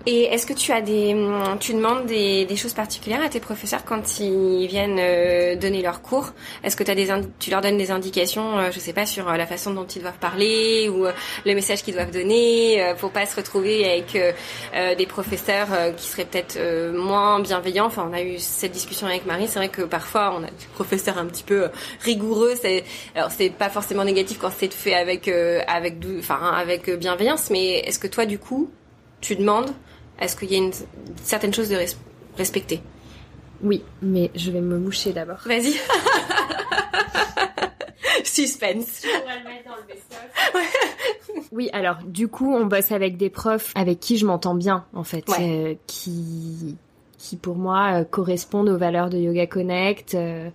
et 0.06 0.24
est-ce 0.24 0.46
que 0.46 0.53
tu 0.53 0.74
as 0.74 0.82
des 0.82 1.15
tu 1.60 1.74
demandes 1.74 2.06
des, 2.06 2.46
des, 2.46 2.56
choses 2.56 2.74
particulières 2.74 3.22
à 3.22 3.30
tes 3.30 3.39
professeurs 3.39 3.86
quand 3.86 4.20
ils 4.20 4.68
viennent 4.68 5.58
donner 5.58 5.82
leurs 5.82 6.01
cours? 6.01 6.34
Est-ce 6.63 6.75
que 6.75 6.89
as 6.89 6.96
des 6.96 7.08
tu 7.39 7.50
leur 7.50 7.62
donnes 7.62 7.77
des 7.77 7.91
indications 7.91 8.72
je 8.72 8.80
sais 8.80 8.94
pas 8.94 9.06
sur 9.06 9.25
la 9.32 9.46
façon 9.46 9.74
dont 9.74 9.86
ils 9.86 10.01
doivent 10.01 10.20
parler 10.20 10.89
ou 10.89 11.06
le 11.46 11.56
message 11.56 11.84
qu'ils 11.84 11.94
doivent 11.94 12.12
donner 12.12 12.94
pour 13.00 13.12
pas 13.12 13.25
se 13.25 13.38
retrouver 13.38 13.86
avec 13.86 14.00
avec 14.01 14.15
euh, 14.15 14.31
euh, 14.75 14.96
des 14.96 15.05
professeurs 15.05 15.67
euh, 15.72 15.91
qui 15.91 16.08
seraient 16.08 16.25
peut-être 16.25 16.60
moins 16.93 17.39
bienveillants. 17.39 17.86
Enfin, 17.86 18.08
on 18.10 18.13
a 18.13 18.22
eu 18.22 18.39
cette 18.39 18.72
discussion 18.72 19.08
avec 19.08 19.25
Marie. 19.25 19.48
C'est 19.48 19.60
vrai 19.60 19.70
que 19.70 19.84
parfois 19.84 20.36
on 20.38 20.43
a 20.43 20.48
des 20.48 20.67
professeurs 20.74 21.17
un 21.17 21.25
petit 21.25 21.43
peu 21.43 21.70
rigoureux. 22.01 22.53
C'est 22.62 22.84
alors 23.15 23.31
c'est 23.31 23.50
pas 23.50 23.70
forcément 23.70 24.03
négatif 24.03 24.39
quand 24.39 24.51
c'est 24.55 24.74
fait 24.74 24.93
avec 24.93 25.27
avec 25.27 25.96
enfin 26.20 26.39
avec 26.53 26.89
bienveillance. 26.89 27.50
Mais 27.50 27.79
est-ce 27.79 28.00
que 28.00 28.08
toi 28.08 28.25
du 28.25 28.39
coup 28.39 28.70
tu 29.22 29.36
demandes 29.36 29.72
est-ce 30.20 30.36
qu'il 30.36 30.51
y 30.51 30.55
a 30.55 30.60
une 30.60 30.74
certaine 31.24 31.51
chose 31.51 31.70
de 31.70 31.77
respecter 32.38 32.79
Oui, 33.63 33.84
mais 34.03 34.29
je 34.36 34.51
vais 34.51 34.62
me 34.62 34.77
moucher 34.77 35.13
d'abord. 35.13 35.39
Vas-y. 35.46 35.74
Suspense. 38.24 39.06
oui, 41.51 41.70
alors 41.74 41.98
du 42.06 42.27
coup, 42.27 42.53
on 42.53 42.65
bosse 42.65 42.91
avec 42.91 43.18
des 43.18 43.30
profs 43.30 43.72
avec 43.75 44.00
qui 44.00 44.18
je 44.18 44.25
m'entends 44.25 44.56
bien, 44.56 44.86
en 44.94 45.03
fait, 45.03 45.25
euh, 45.39 45.75
qui 45.88 46.77
qui 47.18 47.36
pour 47.38 47.56
moi 47.56 48.00
euh, 48.00 48.03
correspondent 48.03 48.70
aux 48.70 48.80
valeurs 48.80 49.12
de 49.12 49.18
Yoga 49.18 49.46
Connect. 49.46 50.15
Euh, 50.15 50.50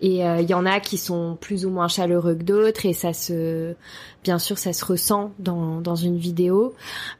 et 0.00 0.20
il 0.20 0.48
y 0.48 0.54
en 0.54 0.64
a 0.64 0.80
qui 0.80 0.96
sont 0.96 1.36
plus 1.40 1.66
ou 1.66 1.70
moins 1.70 1.88
chaleureux 1.88 2.34
que 2.34 2.44
d'autres, 2.44 2.86
et 2.86 2.92
ça 2.92 3.12
se, 3.12 3.74
bien 4.22 4.38
sûr, 4.38 4.58
ça 4.58 4.72
se 4.72 4.84
ressent 4.84 5.32
dans 5.38 5.80
dans 5.80 5.96
une 5.96 6.18
vidéo. 6.18 6.74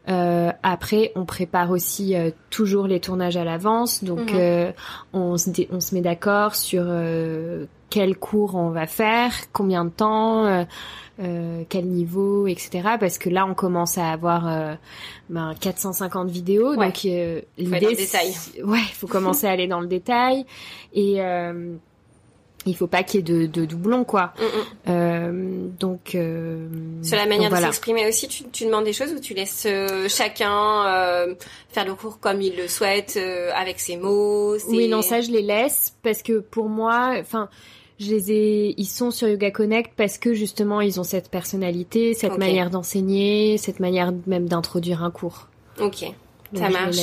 après, 0.07 1.13
on 1.15 1.25
prépare 1.25 1.71
aussi 1.71 2.15
toujours 2.51 2.87
les 2.87 3.01
tournages 3.01 3.37
à 3.37 3.45
l'avance, 3.45 4.05
donc 4.05 4.33
mhm. 4.33 4.73
on 5.13 5.37
se 5.37 5.51
on 5.71 5.81
se 5.81 5.95
met 5.95 6.01
d'accord 6.03 6.55
sur 6.55 6.85
quel 7.91 8.17
cours 8.17 8.55
on 8.55 8.71
va 8.71 8.87
faire, 8.87 9.33
combien 9.53 9.85
de 9.85 9.91
temps, 9.91 10.47
euh, 10.47 10.65
euh, 11.21 11.65
quel 11.69 11.87
niveau, 11.87 12.47
etc. 12.47 12.97
Parce 13.01 13.19
que 13.19 13.29
là, 13.29 13.47
on 13.47 13.55
commence 13.55 13.99
à 13.99 14.11
avoir 14.11 14.47
euh, 14.49 14.75
ben, 15.31 15.55
450 15.59 16.31
vidéos, 16.31 16.77
donc 16.77 17.05
euh, 17.05 17.41
l'idée, 17.57 17.87
ouais, 18.65 18.79
il 18.79 18.95
faut 18.95 19.07
commencer 19.07 19.47
à 19.47 19.51
aller 19.51 19.67
dans 19.67 19.81
le 19.81 19.87
détail 19.87 20.45
et 20.93 21.21
il 22.67 22.77
faut 22.77 22.87
pas 22.87 23.03
qu'il 23.03 23.21
y 23.21 23.21
ait 23.21 23.23
de, 23.23 23.47
de 23.47 23.65
doublons 23.65 24.05
quoi. 24.05 24.33
Mm, 24.87 24.93
mm. 24.93 25.77
donc 25.79 26.17
sur 27.03 27.17
la 27.17 27.27
manière 27.27 27.51
de 27.51 27.57
s'exprimer 27.57 28.07
aussi, 28.07 28.29
tu, 28.29 28.45
tu, 28.51 28.67
demandes 28.67 28.85
des 28.85 28.93
choses 28.93 29.13
ou 29.13 29.21
tu 29.21 29.35
laisses 29.35 29.67
chacun 30.09 31.37
faire 31.71 31.85
le 31.87 31.95
cours 31.95 32.21
comme 32.21 32.43
il 32.43 32.57
le 32.57 32.69
souhaite 32.69 33.19
avec 33.55 33.81
ses 33.81 33.97
mots. 33.97 34.57
Oui, 34.69 34.89
non, 34.89 35.03
ça 35.03 35.21
je 35.21 35.31
les 35.31 35.43
laisse 35.43 35.95
parce 36.03 36.23
que 36.23 36.41
pour 36.41 36.69
moi, 36.69 37.15
enfin 37.19 37.49
je 37.99 38.11
les 38.11 38.33
ai, 38.33 38.75
ils 38.77 38.87
sont 38.87 39.11
sur 39.11 39.29
Yoga 39.29 39.51
Connect 39.51 39.93
parce 39.97 40.19
que 40.19 40.33
justement 40.33 40.81
ils 40.81 41.01
ont 41.01 41.05
cette 41.05 41.31
personnalité, 41.31 42.15
cette 42.15 42.39
manière 42.39 42.71
d'enseigner, 42.71 43.59
cette 43.59 43.81
manière 43.81 44.13
même 44.27 44.49
d'introduire 44.49 45.03
un 45.03 45.11
cours. 45.11 45.49
Ok, 45.81 46.05
ça 46.55 46.71
marche. 46.71 46.97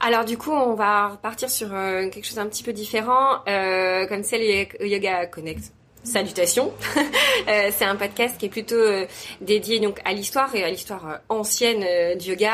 Alors 0.00 0.24
du 0.24 0.36
coup, 0.36 0.52
on 0.52 0.74
va 0.74 1.08
repartir 1.08 1.50
sur 1.50 1.68
euh, 1.72 2.08
quelque 2.08 2.26
chose 2.26 2.38
un 2.38 2.46
petit 2.46 2.62
peu 2.62 2.72
différent, 2.72 3.42
euh, 3.48 4.06
comme 4.06 4.22
c'est 4.22 4.38
le 4.38 4.86
Yoga 4.86 5.26
Connect. 5.26 5.72
Salutations. 6.06 6.72
euh, 7.48 7.70
c'est 7.72 7.84
un 7.84 7.96
podcast 7.96 8.38
qui 8.38 8.46
est 8.46 8.48
plutôt 8.48 8.76
euh, 8.76 9.06
dédié 9.40 9.80
donc 9.80 9.98
à 10.04 10.12
l'histoire 10.12 10.54
et 10.54 10.62
à 10.62 10.70
l'histoire 10.70 11.08
euh, 11.08 11.16
ancienne 11.28 11.84
euh, 11.84 12.14
du 12.14 12.30
yoga, 12.30 12.52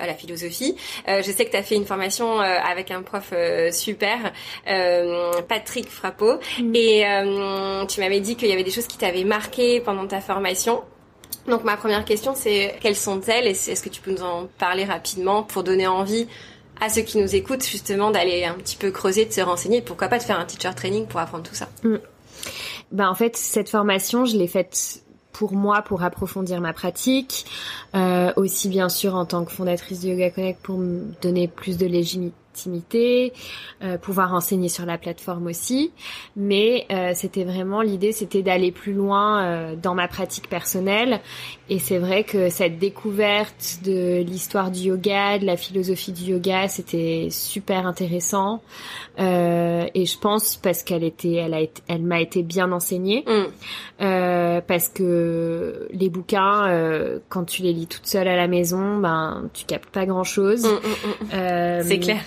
à 0.00 0.06
la, 0.06 0.14
philosophie. 0.14 0.74
je 1.06 1.22
sais 1.22 1.44
que 1.44 1.50
tu 1.52 1.56
as 1.56 1.62
fait 1.62 1.76
une 1.76 1.86
formation 1.86 2.40
avec 2.40 2.90
un 2.90 3.02
prof 3.02 3.32
super, 3.70 4.32
Patrick 5.48 5.88
Frappeau, 5.88 6.38
mm. 6.60 6.74
et 6.74 7.86
tu 7.88 8.00
m'avais 8.00 8.20
dit 8.20 8.34
qu'il 8.34 8.48
y 8.48 8.52
avait 8.52 8.64
des 8.64 8.70
choses 8.72 8.88
qui 8.88 8.98
t'avaient 8.98 9.24
marqué 9.24 9.80
pendant 9.80 10.06
ta 10.06 10.20
formation. 10.20 10.82
Donc 11.46 11.62
ma 11.62 11.76
première 11.76 12.04
question 12.04 12.34
c'est 12.34 12.74
quelles 12.80 12.96
sont-elles? 12.96 13.46
Et 13.46 13.50
est-ce 13.50 13.82
que 13.82 13.88
tu 13.88 14.00
peux 14.00 14.10
nous 14.10 14.22
en 14.22 14.48
parler 14.58 14.84
rapidement 14.84 15.44
pour 15.44 15.62
donner 15.62 15.86
envie 15.86 16.26
à 16.80 16.88
ceux 16.88 17.02
qui 17.02 17.18
nous 17.18 17.34
écoutent 17.34 17.64
justement 17.64 18.10
d'aller 18.10 18.44
un 18.44 18.54
petit 18.54 18.76
peu 18.76 18.90
creuser, 18.90 19.24
de 19.24 19.32
se 19.32 19.40
renseigner, 19.40 19.82
pourquoi 19.82 20.08
pas 20.08 20.18
de 20.18 20.22
faire 20.22 20.38
un 20.38 20.44
teacher 20.44 20.74
training 20.74 21.06
pour 21.06 21.20
apprendre 21.20 21.44
tout 21.44 21.54
ça. 21.54 21.68
Mm. 21.82 21.96
Ben 22.92 23.08
en 23.08 23.14
fait, 23.14 23.36
cette 23.36 23.68
formation, 23.68 24.24
je 24.24 24.36
l'ai 24.36 24.46
faite 24.46 25.02
pour 25.32 25.52
moi 25.52 25.82
pour 25.82 26.02
approfondir 26.02 26.60
ma 26.60 26.72
pratique, 26.72 27.46
euh, 27.94 28.32
aussi 28.36 28.68
bien 28.68 28.88
sûr 28.88 29.14
en 29.14 29.24
tant 29.24 29.44
que 29.44 29.52
fondatrice 29.52 30.00
de 30.00 30.08
Yoga 30.08 30.30
Connect 30.30 30.60
pour 30.62 30.78
me 30.78 31.04
donner 31.22 31.48
plus 31.48 31.78
de 31.78 31.86
euh, 33.80 33.96
pouvoir 33.96 34.34
enseigner 34.34 34.68
sur 34.68 34.84
la 34.86 34.98
plateforme 34.98 35.46
aussi. 35.46 35.92
Mais 36.36 36.86
euh, 36.90 37.12
c'était 37.14 37.44
vraiment 37.44 37.80
l'idée, 37.80 38.10
c'était 38.10 38.42
d'aller 38.42 38.72
plus 38.72 38.92
loin 38.92 39.44
euh, 39.44 39.76
dans 39.76 39.94
ma 39.94 40.08
pratique 40.08 40.48
personnelle. 40.48 41.20
Et 41.68 41.78
c'est 41.78 41.98
vrai 41.98 42.24
que 42.24 42.48
cette 42.48 42.78
découverte 42.78 43.78
de 43.84 44.22
l'histoire 44.22 44.72
du 44.72 44.88
yoga, 44.88 45.38
de 45.38 45.46
la 45.46 45.56
philosophie 45.56 46.12
du 46.12 46.32
yoga, 46.32 46.66
c'était 46.66 47.28
super 47.30 47.86
intéressant. 47.86 48.62
et 49.18 50.06
je 50.06 50.18
pense 50.18 50.56
parce 50.56 50.82
qu'elle 50.82 51.04
était, 51.04 51.34
elle 51.34 51.54
a 51.54 51.60
été, 51.60 51.82
elle 51.88 52.02
m'a 52.02 52.20
été 52.20 52.42
bien 52.42 52.72
enseignée. 52.72 53.24
Mm. 53.28 54.60
parce 54.66 54.88
que 54.88 55.88
les 55.92 56.08
bouquins, 56.08 57.20
quand 57.28 57.44
tu 57.44 57.62
les 57.62 57.72
lis 57.72 57.86
toute 57.86 58.06
seule 58.06 58.28
à 58.28 58.36
la 58.36 58.48
maison, 58.48 58.98
ben 58.98 59.48
tu 59.52 59.66
captes 59.66 59.90
pas 59.90 60.06
grand 60.06 60.24
chose. 60.24 60.64
Mm, 60.64 61.36
mm, 61.36 61.82
c'est 61.82 61.98
clair 61.98 62.22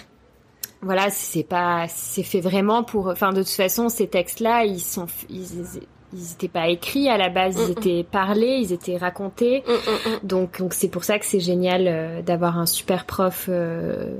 voilà, 0.81 1.09
c'est 1.11 1.43
pas, 1.43 1.87
c'est 1.87 2.23
fait 2.23 2.41
vraiment 2.41 2.83
pour. 2.83 3.07
Enfin, 3.07 3.33
de 3.33 3.43
toute 3.43 3.51
façon, 3.51 3.89
ces 3.89 4.07
textes-là, 4.07 4.65
ils 4.65 4.79
sont, 4.79 5.05
ils, 5.29 5.45
ils 6.13 6.19
n'étaient 6.19 6.47
pas 6.47 6.67
écrits 6.69 7.09
à 7.09 7.17
la 7.17 7.29
base, 7.29 7.57
ils 7.57 7.71
étaient 7.71 8.03
parlés, 8.09 8.59
ils 8.61 8.73
étaient 8.73 8.97
racontés. 8.97 9.63
donc, 10.23 10.59
donc 10.59 10.73
c'est 10.73 10.89
pour 10.89 11.03
ça 11.03 11.19
que 11.19 11.25
c'est 11.25 11.39
génial 11.39 11.87
euh, 11.87 12.21
d'avoir 12.21 12.57
un 12.57 12.65
super 12.65 13.05
prof 13.05 13.47
euh, 13.49 14.17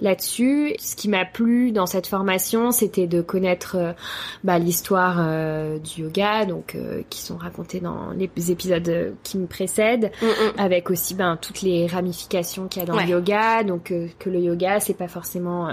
là-dessus. 0.00 0.74
Ce 0.78 0.96
qui 0.96 1.08
m'a 1.08 1.24
plu 1.24 1.72
dans 1.72 1.86
cette 1.86 2.06
formation, 2.06 2.70
c'était 2.70 3.06
de 3.06 3.20
connaître 3.20 3.76
euh, 3.76 3.92
bah, 4.44 4.58
l'histoire 4.58 5.22
du 5.80 6.02
yoga, 6.02 6.44
donc 6.44 6.76
qui 7.08 7.20
sont 7.20 7.36
racontées 7.36 7.80
dans 7.80 8.10
les 8.10 8.50
épisodes 8.50 9.14
qui 9.22 9.38
me 9.38 9.46
précèdent, 9.46 10.10
avec 10.58 10.90
aussi 10.90 11.14
ben 11.14 11.38
toutes 11.40 11.62
les 11.62 11.86
ramifications 11.86 12.68
qu'il 12.68 12.80
y 12.80 12.84
a 12.84 12.86
dans 12.86 12.98
le 12.98 13.08
yoga. 13.08 13.62
Donc 13.62 13.92
que 14.18 14.30
le 14.30 14.40
yoga, 14.40 14.80
c'est 14.80 14.96
pas 14.96 15.08
forcément 15.08 15.68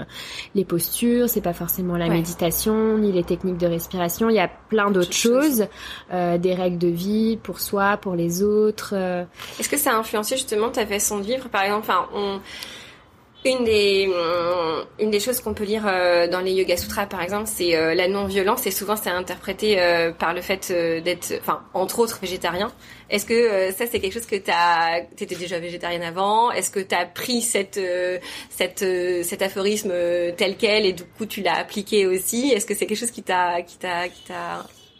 les 0.54 0.64
postures, 0.64 1.28
c'est 1.28 1.40
pas 1.40 1.52
forcément 1.52 1.96
la 1.96 2.08
méditation, 2.08 2.98
ni 2.98 3.12
les 3.12 3.24
techniques 3.24 3.58
de 3.58 3.66
respiration. 3.66 4.30
Il 4.30 4.36
y 4.36 4.40
a 4.40 4.50
plein 4.68 4.90
d'autres 4.90 5.12
choses 5.12 5.49
euh, 6.12 6.38
des 6.38 6.54
règles 6.54 6.78
de 6.78 6.88
vie 6.88 7.38
pour 7.42 7.60
soi, 7.60 7.96
pour 7.96 8.14
les 8.14 8.42
autres. 8.42 8.94
Euh. 8.96 9.24
Est-ce 9.58 9.68
que 9.68 9.76
ça 9.76 9.92
a 9.92 9.94
influencé 9.94 10.36
justement 10.36 10.70
ta 10.70 10.86
façon 10.86 11.18
de 11.18 11.24
vivre 11.24 11.48
Par 11.48 11.62
exemple, 11.62 11.90
Une 13.42 13.64
des 13.64 14.06
hum, 14.06 14.84
une 14.98 15.10
des 15.10 15.18
choses 15.18 15.40
qu'on 15.40 15.54
peut 15.54 15.64
lire 15.64 15.84
euh, 15.86 16.28
dans 16.28 16.40
les 16.40 16.52
Yoga 16.52 16.76
Sutras 16.76 17.06
par 17.06 17.22
exemple, 17.22 17.46
c'est 17.46 17.74
euh, 17.74 17.94
la 17.94 18.06
non-violence 18.06 18.66
et 18.66 18.70
souvent 18.70 18.96
c'est 18.96 19.08
interprété 19.08 19.80
euh, 19.80 20.12
par 20.12 20.34
le 20.34 20.42
fait 20.42 20.70
d'être 20.70 21.32
entre 21.72 22.00
autres 22.00 22.18
végétarien. 22.20 22.70
Est-ce 23.08 23.24
que 23.24 23.70
ça 23.72 23.86
c'est 23.86 23.98
quelque 23.98 24.12
chose 24.12 24.26
que 24.26 24.36
tu 24.36 24.50
as 24.50 24.98
étais 25.18 25.36
déjà 25.36 25.58
végétarienne 25.58 26.02
avant? 26.02 26.50
Est-ce 26.50 26.70
que 26.70 26.80
tu 26.80 26.94
as 26.94 27.06
pris 27.06 27.40
cette 27.40 27.80
cette 28.50 28.84
cet 29.24 29.40
aphorisme 29.40 29.92
tel 30.36 30.56
quel 30.58 30.84
et 30.84 30.92
du 30.92 31.04
coup 31.04 31.24
tu 31.24 31.40
l'as 31.40 31.56
appliqué 31.56 32.06
aussi? 32.06 32.50
Est-ce 32.50 32.66
que 32.66 32.74
c'est 32.74 32.84
quelque 32.84 32.98
chose 32.98 33.10
qui 33.10 33.22
t'a 33.22 33.56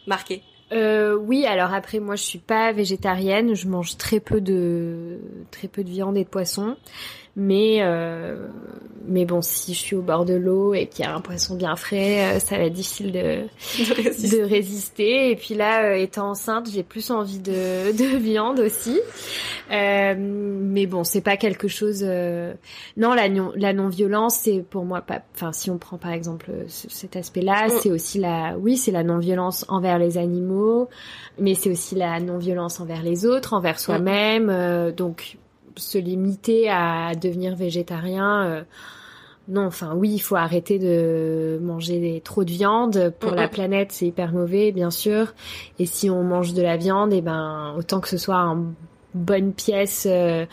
marqué 0.06 0.42
euh, 0.72 1.16
oui, 1.16 1.46
alors 1.46 1.74
après 1.74 1.98
moi 1.98 2.14
je 2.14 2.22
suis 2.22 2.38
pas 2.38 2.70
végétarienne, 2.70 3.54
je 3.54 3.66
mange 3.66 3.96
très 3.96 4.20
peu 4.20 4.40
de 4.40 5.18
très 5.50 5.66
peu 5.66 5.82
de 5.82 5.90
viande 5.90 6.16
et 6.16 6.22
de 6.22 6.28
poisson. 6.28 6.76
Mais 7.36 7.78
euh, 7.80 8.48
mais 9.06 9.24
bon, 9.24 9.40
si 9.42 9.74
je 9.74 9.78
suis 9.78 9.96
au 9.96 10.02
bord 10.02 10.24
de 10.24 10.34
l'eau 10.34 10.74
et 10.74 10.86
qu'il 10.86 11.04
y 11.04 11.08
a 11.08 11.14
un 11.14 11.20
poisson 11.20 11.56
bien 11.56 11.74
frais, 11.74 12.36
euh, 12.36 12.38
ça 12.38 12.56
va 12.56 12.64
être 12.64 12.72
difficile 12.72 13.12
de 13.12 13.18
de 14.38 14.42
résister. 14.42 15.30
Et 15.30 15.36
puis 15.36 15.54
là, 15.54 15.84
euh, 15.84 15.94
étant 15.94 16.30
enceinte, 16.30 16.68
j'ai 16.70 16.82
plus 16.82 17.10
envie 17.10 17.38
de 17.38 17.92
de 17.96 18.16
viande 18.16 18.60
aussi. 18.60 19.00
Euh, 19.72 20.14
mais 20.18 20.86
bon, 20.86 21.02
c'est 21.02 21.20
pas 21.22 21.36
quelque 21.36 21.68
chose. 21.68 22.02
Non, 22.96 23.14
la 23.14 23.28
non 23.28 23.52
la 23.56 23.72
non 23.72 23.88
violence, 23.88 24.36
c'est 24.36 24.62
pour 24.68 24.84
moi 24.84 25.00
pas. 25.00 25.22
Enfin, 25.34 25.52
si 25.52 25.70
on 25.70 25.78
prend 25.78 25.96
par 25.98 26.12
exemple 26.12 26.50
cet 26.66 27.16
aspect-là, 27.16 27.66
mm. 27.66 27.70
c'est 27.80 27.90
aussi 27.90 28.18
la. 28.18 28.56
Oui, 28.58 28.76
c'est 28.76 28.92
la 28.92 29.02
non 29.02 29.18
violence 29.18 29.64
envers 29.68 29.98
les 29.98 30.18
animaux, 30.18 30.88
mais 31.38 31.54
c'est 31.54 31.70
aussi 31.70 31.94
la 31.94 32.20
non 32.20 32.38
violence 32.38 32.80
envers 32.80 33.02
les 33.02 33.24
autres, 33.24 33.54
envers 33.54 33.80
soi-même. 33.80 34.92
donc 34.92 35.38
se 35.76 35.98
limiter 35.98 36.70
à 36.70 37.14
devenir 37.14 37.56
végétarien. 37.56 38.44
Euh, 38.44 38.62
non, 39.48 39.66
enfin 39.66 39.94
oui, 39.96 40.10
il 40.10 40.18
faut 40.20 40.36
arrêter 40.36 40.78
de 40.78 41.58
manger 41.60 42.20
trop 42.24 42.44
de 42.44 42.50
viande. 42.50 43.12
Pour 43.18 43.32
la 43.32 43.48
planète, 43.48 43.90
c'est 43.90 44.06
hyper 44.06 44.32
mauvais, 44.32 44.70
bien 44.70 44.90
sûr. 44.90 45.34
Et 45.78 45.86
si 45.86 46.08
on 46.08 46.22
mange 46.22 46.54
de 46.54 46.62
la 46.62 46.76
viande, 46.76 47.12
et 47.12 47.16
eh 47.16 47.20
ben 47.20 47.74
autant 47.76 48.00
que 48.00 48.08
ce 48.08 48.18
soit 48.18 48.36
une 48.36 48.74
bonne 49.14 49.52
pièce 49.52 50.06
euh, 50.08 50.46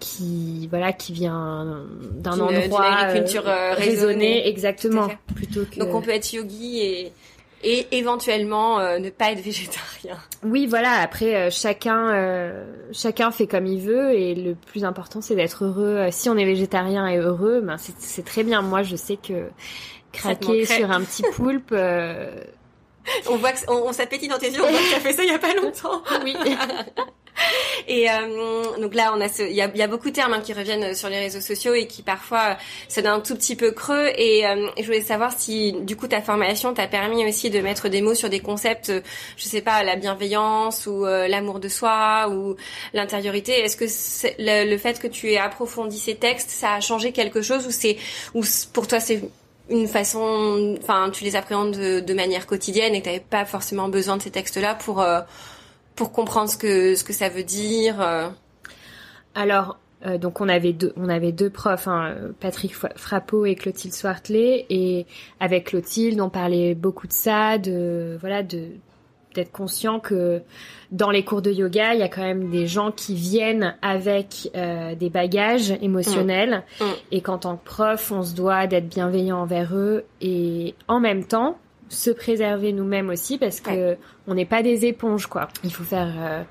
qui 0.00 0.68
voilà 0.68 0.92
qui 0.92 1.12
vient 1.12 1.84
d'un 2.12 2.40
endroit 2.40 2.84
agriculture 2.84 3.46
euh, 3.46 3.74
raisonnée, 3.74 4.48
exactement 4.48 5.08
plutôt 5.34 5.64
que 5.64 5.80
donc 5.80 5.94
on 5.94 6.00
peut 6.00 6.10
être 6.10 6.32
yogi 6.32 6.80
et 6.80 7.12
et 7.64 7.86
éventuellement 7.90 8.78
euh, 8.78 8.98
ne 8.98 9.10
pas 9.10 9.32
être 9.32 9.40
végétarien. 9.40 9.87
Oui, 10.42 10.66
voilà. 10.66 10.92
Après, 11.00 11.34
euh, 11.34 11.50
chacun 11.50 12.10
euh, 12.14 12.64
chacun 12.92 13.30
fait 13.30 13.46
comme 13.46 13.66
il 13.66 13.80
veut 13.80 14.12
et 14.14 14.34
le 14.34 14.54
plus 14.54 14.84
important 14.84 15.20
c'est 15.20 15.34
d'être 15.34 15.64
heureux. 15.64 16.08
Si 16.10 16.28
on 16.28 16.36
est 16.36 16.44
végétarien 16.44 17.06
et 17.08 17.18
heureux, 17.18 17.60
ben 17.60 17.76
c'est 17.78 18.24
très 18.24 18.44
bien. 18.44 18.62
Moi, 18.62 18.82
je 18.82 18.96
sais 18.96 19.16
que 19.16 19.48
craquer 20.12 20.64
sur 20.64 20.90
un 20.90 21.02
petit 21.02 21.22
poulpe. 21.34 21.72
on 23.30 23.36
voit 23.36 23.52
que 23.52 23.70
on, 23.70 23.92
s'appétit 23.92 24.28
dans 24.28 24.38
tes 24.38 24.50
yeux. 24.50 24.62
On 24.62 24.70
voit 24.70 24.78
que 24.78 24.96
as 24.96 25.00
fait 25.00 25.12
ça 25.12 25.24
il 25.24 25.30
y 25.30 25.34
a 25.34 25.38
pas 25.38 25.54
longtemps. 25.54 26.02
oui. 26.24 26.36
Et 27.88 28.10
euh, 28.10 28.78
donc 28.80 28.94
là, 28.94 29.12
on 29.16 29.20
a 29.20 29.28
il 29.38 29.54
y 29.54 29.62
a, 29.62 29.68
y 29.74 29.82
a, 29.82 29.86
beaucoup 29.86 30.08
de 30.08 30.14
termes 30.14 30.32
hein, 30.32 30.40
qui 30.40 30.52
reviennent 30.52 30.94
sur 30.94 31.08
les 31.08 31.18
réseaux 31.18 31.40
sociaux 31.40 31.74
et 31.74 31.86
qui 31.86 32.02
parfois 32.02 32.56
c'est 32.88 33.02
d'un 33.02 33.20
tout 33.20 33.34
petit 33.34 33.56
peu 33.56 33.70
creux. 33.70 34.10
Et, 34.16 34.46
euh, 34.46 34.68
je 34.78 34.84
voulais 34.84 35.00
savoir 35.00 35.32
si, 35.38 35.72
du 35.72 35.96
coup, 35.96 36.08
ta 36.08 36.20
formation 36.20 36.74
t'a 36.74 36.86
permis 36.86 37.26
aussi 37.26 37.50
de 37.50 37.60
mettre 37.60 37.88
des 37.88 38.02
mots 38.02 38.14
sur 38.14 38.28
des 38.28 38.40
concepts, 38.40 38.92
je 39.36 39.44
sais 39.44 39.60
pas, 39.60 39.82
la 39.82 39.96
bienveillance 39.96 40.86
ou 40.86 41.06
euh, 41.06 41.28
l'amour 41.28 41.60
de 41.60 41.68
soi 41.68 42.28
ou 42.30 42.56
l'intériorité. 42.94 43.52
Est-ce 43.60 43.76
que 43.76 43.84
le, 44.38 44.70
le, 44.70 44.78
fait 44.78 45.00
que 45.00 45.06
tu 45.06 45.32
aies 45.32 45.38
approfondi 45.38 45.98
ces 45.98 46.14
textes, 46.14 46.50
ça 46.50 46.74
a 46.74 46.80
changé 46.80 47.12
quelque 47.12 47.42
chose 47.42 47.66
ou 47.66 47.70
c'est, 47.70 47.96
ou 48.34 48.42
pour 48.72 48.86
toi 48.86 49.00
c'est 49.00 49.22
une 49.70 49.86
façon, 49.86 50.76
enfin, 50.80 51.10
tu 51.10 51.24
les 51.24 51.36
appréhendes 51.36 51.76
de, 51.76 52.00
de 52.00 52.14
manière 52.14 52.46
quotidienne 52.46 52.94
et 52.94 53.00
que 53.00 53.04
t'avais 53.04 53.20
pas 53.20 53.44
forcément 53.44 53.88
besoin 53.88 54.16
de 54.16 54.22
ces 54.22 54.30
textes-là 54.30 54.74
pour 54.74 55.04
pour 55.98 56.12
comprendre 56.12 56.48
ce 56.48 56.56
que 56.56 56.94
ce 56.94 57.02
que 57.02 57.12
ça 57.12 57.28
veut 57.28 57.42
dire 57.42 58.00
euh. 58.00 58.28
Alors 59.34 59.78
euh, 60.06 60.16
donc 60.16 60.40
on 60.40 60.48
avait 60.48 60.72
deux 60.72 60.92
on 60.96 61.08
avait 61.08 61.32
deux 61.32 61.50
profs 61.50 61.88
hein, 61.88 62.14
Patrick 62.38 62.72
Frappeau 62.72 63.44
et 63.44 63.56
Clotilde 63.56 63.92
Swartley 63.92 64.64
et 64.70 65.06
avec 65.40 65.64
Clotilde 65.64 66.20
on 66.20 66.30
parlait 66.30 66.76
beaucoup 66.76 67.08
de 67.08 67.12
ça 67.12 67.58
de 67.58 68.16
voilà 68.20 68.44
de 68.44 68.68
d'être 69.34 69.50
conscient 69.50 69.98
que 69.98 70.40
dans 70.90 71.10
les 71.10 71.22
cours 71.22 71.42
de 71.42 71.52
yoga, 71.52 71.92
il 71.92 72.00
y 72.00 72.02
a 72.02 72.08
quand 72.08 72.22
même 72.22 72.50
des 72.50 72.66
gens 72.66 72.90
qui 72.90 73.14
viennent 73.14 73.76
avec 73.82 74.50
euh, 74.56 74.94
des 74.94 75.10
bagages 75.10 75.70
émotionnels 75.82 76.64
mmh. 76.80 76.84
Mmh. 76.84 76.88
et 77.12 77.20
qu'en 77.20 77.38
tant 77.38 77.56
que 77.56 77.64
prof, 77.64 78.10
on 78.10 78.22
se 78.22 78.34
doit 78.34 78.66
d'être 78.66 78.88
bienveillant 78.88 79.38
envers 79.38 79.76
eux 79.76 80.06
et 80.22 80.74
en 80.88 80.98
même 80.98 81.24
temps, 81.24 81.58
se 81.88 82.10
préserver 82.10 82.72
nous-mêmes 82.72 83.08
aussi 83.08 83.38
parce 83.38 83.60
que 83.60 83.96
on 84.26 84.34
n'est 84.34 84.46
pas 84.46 84.62
des 84.62 84.86
éponges 84.86 85.26
quoi. 85.26 85.48
Il 85.64 85.72
faut 85.72 85.84
faire 85.84 86.12
euh, 86.18 86.42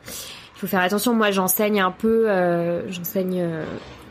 il 0.56 0.60
faut 0.60 0.68
faire 0.68 0.82
attention. 0.82 1.14
Moi, 1.14 1.32
j'enseigne 1.32 1.82
un 1.82 1.92
peu 1.92 2.30
euh, 2.30 2.90
j'enseigne 2.92 3.42
euh, 3.42 3.64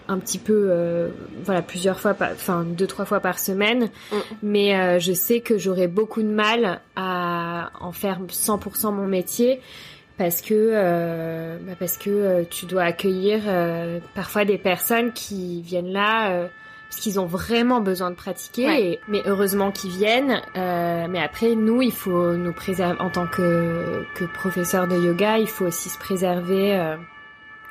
un 0.09 0.19
petit 0.19 0.39
peu 0.39 1.11
voilà 1.45 1.63
plusieurs 1.63 1.99
fois 1.99 2.15
enfin 2.21 2.65
deux 2.65 2.87
trois 2.87 3.05
fois 3.05 3.19
par 3.19 3.41
semaine 3.41 3.91
mm. 4.13 4.17
mais 4.45 5.01
je 5.01 5.13
sais 5.13 5.41
que 5.41 5.59
j'aurais 5.59 5.89
beaucoup 5.89 6.23
de 6.23 6.29
mal 6.29 6.81
à 6.95 7.71
en 7.81 7.91
faire 7.91 8.21
100% 8.21 8.95
mon 8.95 9.09
métier 9.09 9.61
parce 10.17 10.43
que 10.43 11.59
bah 11.67 11.73
parce 11.77 11.97
que 11.97 12.45
tu 12.45 12.67
dois 12.67 12.85
accueillir 12.85 13.41
parfois 14.15 14.45
des 14.45 14.59
personnes 14.59 15.13
qui 15.13 15.61
viennent 15.63 15.91
là 15.91 16.47
parce 16.89 17.01
qu'ils 17.01 17.19
ont 17.19 17.27
vraiment 17.27 17.81
besoin 17.81 18.11
de 18.11 18.17
pratiquer. 18.17 19.01
mais 19.09 19.23
heureusement 19.27 19.73
qu'ils 19.73 19.91
viennent. 19.91 20.41
Euh, 20.57 21.07
mais 21.09 21.21
après, 21.21 21.55
nous, 21.55 21.83
il 21.83 21.93
faut 21.93 22.33
nous 22.37 22.53
préserver 22.53 23.01
en 23.01 23.11
tant 23.11 23.27
que 23.27 24.05
que 24.15 24.25
professeur 24.25 24.87
de 24.87 24.97
yoga, 24.97 25.39
il 25.39 25.49
faut 25.49 25.67
aussi 25.67 25.89
se 25.89 25.99
préserver. 25.99 26.77
Euh... 26.77 26.97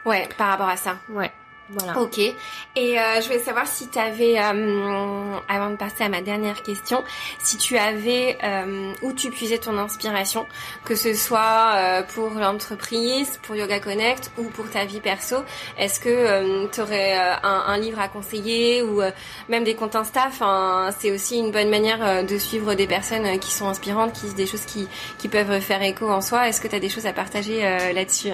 Ouais, 0.06 0.28
par 0.38 0.49
rapport 0.49 0.69
à 0.69 0.78
ça. 0.78 0.97
Ouais. 1.10 1.32
Voilà. 1.69 1.99
Ok. 1.99 2.19
Et 2.19 2.36
euh, 2.78 3.21
je 3.21 3.25
voulais 3.25 3.39
savoir 3.39 3.65
si 3.65 3.88
tu 3.88 3.97
avais, 3.97 4.38
euh, 4.39 5.38
avant 5.49 5.71
de 5.71 5.75
passer 5.75 6.04
à 6.04 6.10
ma 6.10 6.21
dernière 6.21 6.62
question, 6.62 7.04
si 7.39 7.58
tu 7.58 7.78
avais 7.78 8.38
euh, 8.43 8.93
où 9.01 9.13
tu 9.13 9.32
puisais 9.32 9.58
ton 9.58 9.78
inspiration, 9.78 10.45
que 10.84 10.95
ce 10.95 11.15
soit 11.15 11.73
euh, 11.75 12.04
pour 12.04 12.30
l'entreprise, 12.32 13.39
pour 13.41 13.56
Yoga 13.56 13.80
Connect 13.80 14.32
ou 14.38 14.43
pour 14.43 14.69
ta 14.69 14.86
vie 14.86 14.99
perso. 14.99 15.38
Est-ce 15.80 15.99
que 15.99 16.10
euh, 16.10 16.67
tu 16.71 16.82
aurais 16.82 17.13
un, 17.13 17.63
un, 17.67 17.78
livre 17.78 17.99
à 17.99 18.10
conseiller 18.10 18.84
ou 18.84 19.01
même 19.49 19.63
des 19.63 19.75
comptes 19.75 19.95
Insta? 19.95 20.25
Enfin, 20.28 20.89
C'est 20.99 21.12
aussi 21.12 21.38
une 21.38 21.51
bonne 21.51 21.69
manière 21.69 22.23
de 22.23 22.38
suivre 22.38 22.75
des 22.75 22.88
personnes 22.88 23.39
qui 23.39 23.51
sont 23.51 23.67
inspirantes, 23.67 24.13
qui 24.13 24.34
des 24.36 24.45
choses 24.45 24.65
qui, 24.65 24.88
qui 25.17 25.30
peuvent 25.30 25.60
faire 25.62 25.82
écho 25.82 26.10
en 26.10 26.21
soi. 26.21 26.47
Est-ce 26.47 26.62
que 26.62 26.67
tu 26.67 26.75
as 26.75 26.80
des 26.80 26.89
choses 26.89 27.06
à 27.06 27.13
partager 27.13 27.62
là-dessus? 27.93 28.32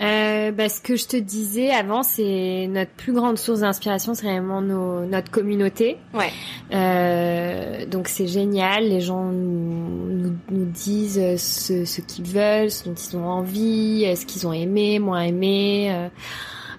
Euh, 0.00 0.50
bah, 0.50 0.68
ce 0.68 0.80
que 0.80 0.96
je 0.96 1.06
te 1.06 1.16
disais 1.16 1.70
avant, 1.70 2.02
c'est 2.02 2.66
notre 2.70 2.90
plus 2.92 3.12
grande 3.12 3.38
source 3.38 3.60
d'inspiration, 3.60 4.14
c'est 4.14 4.26
vraiment 4.26 4.62
nos, 4.62 5.04
notre 5.04 5.30
communauté. 5.30 5.98
Ouais. 6.14 6.30
Euh, 6.72 7.84
donc 7.86 8.08
c'est 8.08 8.26
génial. 8.26 8.88
Les 8.88 9.00
gens 9.00 9.24
nous, 9.24 10.34
nous, 10.50 10.64
disent 10.64 11.36
ce, 11.36 11.84
ce 11.84 12.00
qu'ils 12.00 12.24
veulent, 12.24 12.70
ce 12.70 12.84
dont 12.84 12.94
ils 12.94 13.16
ont 13.16 13.26
envie, 13.26 14.16
ce 14.16 14.24
qu'ils 14.24 14.46
ont 14.46 14.52
aimé, 14.52 14.98
moins 14.98 15.22
aimé. 15.22 15.90
Euh, 15.92 16.08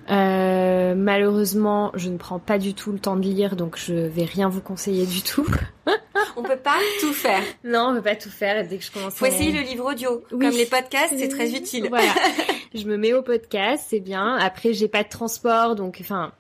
euh, 0.10 0.96
malheureusement, 0.96 1.92
je 1.94 2.10
ne 2.10 2.18
prends 2.18 2.40
pas 2.40 2.58
du 2.58 2.74
tout 2.74 2.92
le 2.92 3.00
temps 3.00 3.16
de 3.16 3.22
lire, 3.22 3.56
donc 3.56 3.78
je 3.78 3.94
vais 3.94 4.26
rien 4.26 4.50
vous 4.50 4.62
conseiller 4.62 5.06
du 5.06 5.22
tout. 5.22 5.48
on 6.36 6.44
peut 6.44 6.58
pas 6.58 6.78
tout 7.00 7.14
faire. 7.14 7.42
Non, 7.64 7.90
on 7.92 7.96
peut 7.96 8.02
pas 8.02 8.16
tout 8.16 8.30
faire. 8.30 8.68
Dès 8.68 8.78
que 8.78 8.84
je 8.84 8.92
commence, 8.92 9.14
faut 9.14 9.26
essayer 9.26 9.52
le 9.52 9.62
livre 9.62 9.92
audio. 9.92 10.24
Comme 10.30 10.42
les 10.42 10.66
podcasts, 10.66 11.14
c'est 11.18 11.30
très 11.30 11.52
utile. 11.56 11.88
Voilà. 11.90 12.12
je 12.74 12.86
me 12.86 12.98
mets 12.98 13.14
au 13.14 13.22
podcast, 13.22 13.86
c'est 13.90 14.00
bien. 14.00 14.36
Après, 14.38 14.74
j'ai 14.74 14.88
pas 14.88 15.04
de 15.04 15.10
transport, 15.10 15.76
donc 15.76 15.98
enfin. 16.02 16.32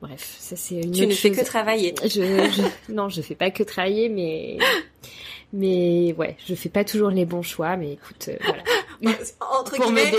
Bref, 0.00 0.36
ça 0.40 0.56
c'est 0.56 0.80
une 0.80 0.90
tu 0.90 1.06
ne 1.06 1.12
fais 1.12 1.30
que 1.30 1.44
travailler. 1.44 1.94
Je, 2.02 2.08
je, 2.08 2.62
non, 2.92 3.08
je 3.08 3.22
fais 3.22 3.36
pas 3.36 3.52
que 3.52 3.62
travailler, 3.62 4.08
mais 4.08 4.58
mais 5.52 6.14
ouais, 6.16 6.36
je 6.48 6.54
fais 6.54 6.70
pas 6.70 6.82
toujours 6.82 7.10
les 7.10 7.26
bons 7.26 7.42
choix, 7.42 7.76
mais 7.76 7.92
écoute, 7.92 8.28
euh, 8.28 8.36
voilà. 8.42 8.62
Entre 9.40 9.76
Pour 9.76 9.86
guillemets, 9.86 10.10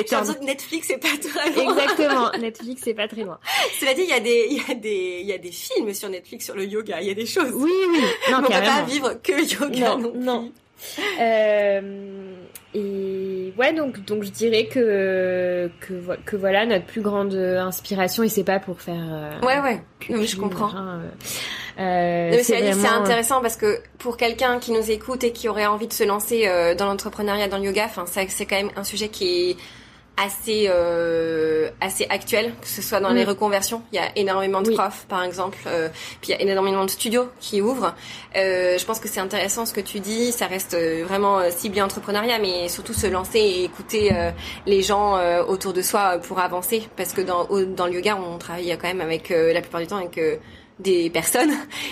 Netflix 0.42 0.88
c'est 0.88 0.98
pas 0.98 1.08
très 1.20 1.52
loin. 1.52 1.72
Exactement, 1.72 2.32
Netflix 2.40 2.82
c'est 2.86 2.94
pas 2.94 3.08
très 3.08 3.24
loin. 3.24 3.40
Cela 3.80 3.94
dit, 3.94 4.04
il 4.04 4.10
y 4.10 4.14
a 4.14 4.20
des, 4.20 4.48
il 4.52 4.58
y 4.58 4.72
a 4.72 4.76
des, 4.76 5.20
il 5.22 5.28
y 5.28 5.34
a 5.34 5.38
des 5.38 5.52
films 5.52 5.94
sur 5.94 6.10
Netflix 6.10 6.46
sur 6.46 6.56
le 6.56 6.66
yoga. 6.66 7.02
Il 7.02 7.08
y 7.08 7.12
a 7.12 7.16
des 7.16 7.26
choses. 7.26 7.52
Oui, 7.54 7.72
oui. 7.90 8.00
Non, 8.30 8.38
on 8.40 8.42
peut 8.44 8.50
pas 8.50 8.84
vivre 8.84 9.14
que 9.24 9.64
yoga 9.64 9.96
non, 9.96 10.14
non. 10.16 10.52
Euh, 11.20 12.36
et 12.74 13.33
ouais, 13.58 13.74
donc 13.74 14.04
donc 14.06 14.24
je 14.24 14.30
dirais 14.30 14.66
que 14.66 15.70
que, 15.80 15.94
que 16.26 16.36
voilà 16.36 16.66
notre 16.66 16.86
plus 16.86 17.02
grande 17.02 17.34
inspiration 17.36 18.24
et 18.24 18.30
c'est 18.30 18.44
pas 18.44 18.60
pour 18.60 18.82
faire. 18.82 18.96
Euh, 18.96 19.40
ouais 19.46 19.60
ouais. 19.60 19.84
Non, 20.10 20.24
je 20.24 20.36
comprends. 20.36 20.70
Hein, 20.76 21.02
euh, 21.80 22.40
c'est 22.44 22.86
intéressant 22.86 23.42
parce 23.42 23.56
que 23.56 23.80
pour 23.98 24.18
quelqu'un 24.18 24.60
qui 24.60 24.72
nous 24.72 24.92
écoute 24.92 25.24
et 25.24 25.32
qui 25.32 25.48
aurait 25.50 25.66
envie 25.66 25.88
de 25.88 25.94
se 25.94 26.04
lancer 26.04 26.48
euh, 26.48 26.76
dans 26.76 26.86
l'entrepreneuriat, 26.86 27.48
dans 27.48 27.58
le 27.58 27.66
yoga, 27.66 27.86
enfin 27.86 28.06
c'est 28.06 28.46
quand 28.46 28.56
même 28.56 28.72
un 28.76 28.84
sujet 28.84 29.10
qui 29.10 29.52
est 29.52 29.58
assez 30.16 30.68
euh, 30.70 31.70
assez 31.82 32.06
actuel 32.10 32.54
que 32.62 32.68
ce 32.68 32.82
soit 32.84 33.00
dans 33.00 33.10
les 33.14 33.26
Mm. 33.26 33.30
reconversions 33.30 33.82
il 33.92 33.96
y 33.96 34.00
a 34.00 34.16
énormément 34.16 34.62
de 34.62 34.70
Oui. 34.70 34.76
profs 34.76 35.06
par 35.10 35.24
exemple 35.24 35.58
euh, 35.66 35.90
puis 36.22 36.32
il 36.32 36.36
y 36.36 36.38
a 36.38 36.42
énormément 36.42 36.86
de 36.86 36.90
studios 36.90 37.30
qui 37.40 37.62
ouvrent 37.62 37.96
euh, 38.36 38.78
je 38.78 38.86
pense 38.86 39.00
que 39.00 39.08
c'est 39.08 39.20
intéressant 39.20 39.66
ce 39.66 39.74
que 39.74 39.82
tu 39.82 40.00
dis 40.00 40.32
ça 40.32 40.46
reste 40.46 40.76
euh, 40.76 41.04
vraiment 41.08 41.40
euh, 41.40 41.50
ciblé 41.50 41.82
entrepreneuriat 41.82 42.38
mais 42.40 42.70
surtout 42.70 42.94
se 42.94 43.08
lancer 43.08 43.40
et 43.40 43.64
écouter 43.64 44.14
euh, 44.14 44.30
les 44.68 44.84
gens 44.84 45.18
euh, 45.18 45.44
autour 45.44 45.74
de 45.74 45.82
soi 45.82 46.20
pour 46.20 46.40
avancer 46.40 46.88
parce 46.96 47.12
que 47.14 47.22
dans 47.22 47.46
au- 47.48 47.66
dans 47.66 47.88
le 47.88 47.94
yoga 47.94 48.16
on 48.16 48.38
travaille 48.38 48.78
quand 48.80 48.88
même 48.88 49.02
avec 49.02 49.32
euh, 49.32 49.52
la 49.52 49.62
plupart 49.62 49.82
du 49.82 49.88
temps 49.88 49.98
avec 49.98 50.18
euh, 50.20 50.36
des 50.80 51.10
personnes 51.10 51.52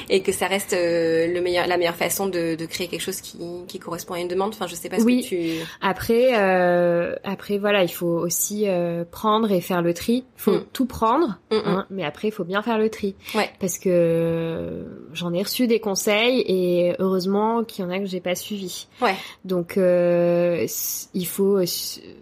et 0.10 0.22
que 0.22 0.32
ça 0.32 0.48
reste 0.48 0.74
euh, 0.74 1.28
le 1.32 1.42
meilleur 1.42 1.68
la 1.68 1.78
meilleure 1.78 1.96
façon 1.96 2.26
de, 2.28 2.56
de 2.56 2.66
créer 2.66 2.88
quelque 2.88 3.02
chose 3.02 3.22
qui, 3.22 3.38
qui 3.68 3.78
correspond 3.80 4.16
à 4.16 4.20
une 4.20 4.28
demande 4.28 4.54
enfin 4.54 4.68
je 4.68 4.76
sais 4.76 4.90
pas 4.90 4.98
ce 5.00 5.04
Oui. 5.04 5.22
que 5.24 5.28
tu 5.28 5.52
Après, 5.82 6.32
euh, 6.38 7.16
après 7.24 7.58
voilà, 7.58 7.84
il 7.84 7.92
faut 7.92 8.08
aussi 8.08 8.68
euh, 8.68 9.04
prendre 9.10 9.52
et 9.52 9.62
faire 9.62 9.82
le 9.82 9.94
tri. 9.94 10.26
Il 10.38 10.42
faut 10.42 10.52
Mm. 10.52 10.66
tout 10.74 10.86
prendre, 10.86 11.40
Mm, 11.52 11.56
mm. 11.56 11.62
hein, 11.66 11.86
mais 11.92 12.04
après 12.04 12.28
il 12.30 12.32
faut 12.32 12.44
bien 12.44 12.62
faire 12.64 12.78
le 12.80 12.90
tri. 12.90 13.16
Ouais. 13.36 13.50
Parce 13.60 13.78
que 13.78 14.84
j'en 15.14 15.32
ai 15.34 15.44
reçu 15.44 15.68
des 15.68 15.80
conseils 15.80 16.44
et 16.48 16.96
heureusement 17.00 17.64
qu'il 17.64 17.86
y 17.86 17.88
en 17.88 17.92
a 17.92 18.00
que 18.00 18.06
j'ai 18.06 18.20
pas 18.22 18.36
suivi. 18.36 18.88
ouais 19.02 19.16
Donc 19.46 19.78
il 19.78 21.28
faut, 21.28 21.60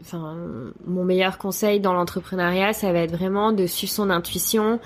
enfin 0.01 0.35
mon 0.85 1.03
meilleur 1.05 1.37
conseil 1.37 1.79
dans 1.79 1.93
l'entrepreneuriat, 1.93 2.73
ça 2.73 2.91
va 2.91 2.99
être 2.99 3.15
vraiment 3.15 3.51
de 3.51 3.65
suivre 3.65 3.93
son 3.93 4.09
intuition 4.09 4.79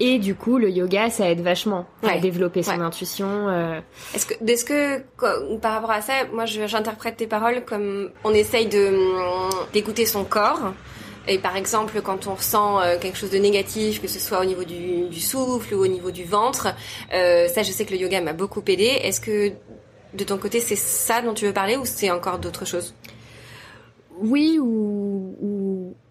et 0.00 0.18
du 0.18 0.34
coup 0.34 0.58
le 0.58 0.70
yoga 0.70 1.10
ça 1.16 1.30
aide 1.30 1.40
vachement 1.40 1.86
à 2.02 2.18
développer 2.18 2.62
son 2.62 2.78
Ouais. 2.78 2.84
intuition. 2.84 3.48
euh, 3.48 3.80
Est-ce 4.14 4.26
que, 4.26 4.34
est-ce 4.46 4.64
que, 4.64 5.02
quoi, 5.16 5.34
par 5.60 5.72
rapport 5.74 5.90
à 5.90 6.00
ça, 6.00 6.12
moi, 6.32 6.44
j'interprète 6.46 7.16
tes 7.16 7.26
paroles 7.26 7.64
comme 7.64 8.10
on 8.24 8.32
essaye 8.32 8.66
de 8.66 8.88
hum, 8.88 9.50
d'écouter 9.72 10.06
son 10.06 10.24
corps. 10.24 10.72
Et 11.28 11.38
par 11.38 11.56
exemple, 11.56 12.00
quand 12.02 12.28
on 12.28 12.34
ressent 12.34 12.80
euh, 12.80 12.98
quelque 13.00 13.18
chose 13.18 13.30
de 13.30 13.38
négatif, 13.38 14.00
que 14.00 14.06
ce 14.06 14.20
soit 14.20 14.40
au 14.40 14.44
niveau 14.44 14.62
du, 14.62 15.08
du 15.08 15.20
souffle 15.20 15.74
ou 15.74 15.82
au 15.82 15.88
niveau 15.88 16.12
du 16.12 16.22
ventre, 16.24 16.68
euh, 17.12 17.48
ça, 17.48 17.64
je 17.64 17.72
sais 17.72 17.84
que 17.84 17.92
le 17.94 17.98
yoga 17.98 18.20
m'a 18.20 18.32
beaucoup 18.32 18.62
aidé. 18.68 18.84
Est-ce 19.02 19.20
que 19.20 19.50
de 20.14 20.24
ton 20.24 20.38
côté, 20.38 20.60
c'est 20.60 20.76
ça 20.76 21.22
dont 21.22 21.34
tu 21.34 21.44
veux 21.44 21.52
parler 21.52 21.76
ou 21.76 21.84
c'est 21.84 22.10
encore 22.12 22.38
d'autres 22.38 22.64
choses? 22.64 22.94
Oui 24.18 24.58
ou, 24.60 25.36
ou 25.42 25.65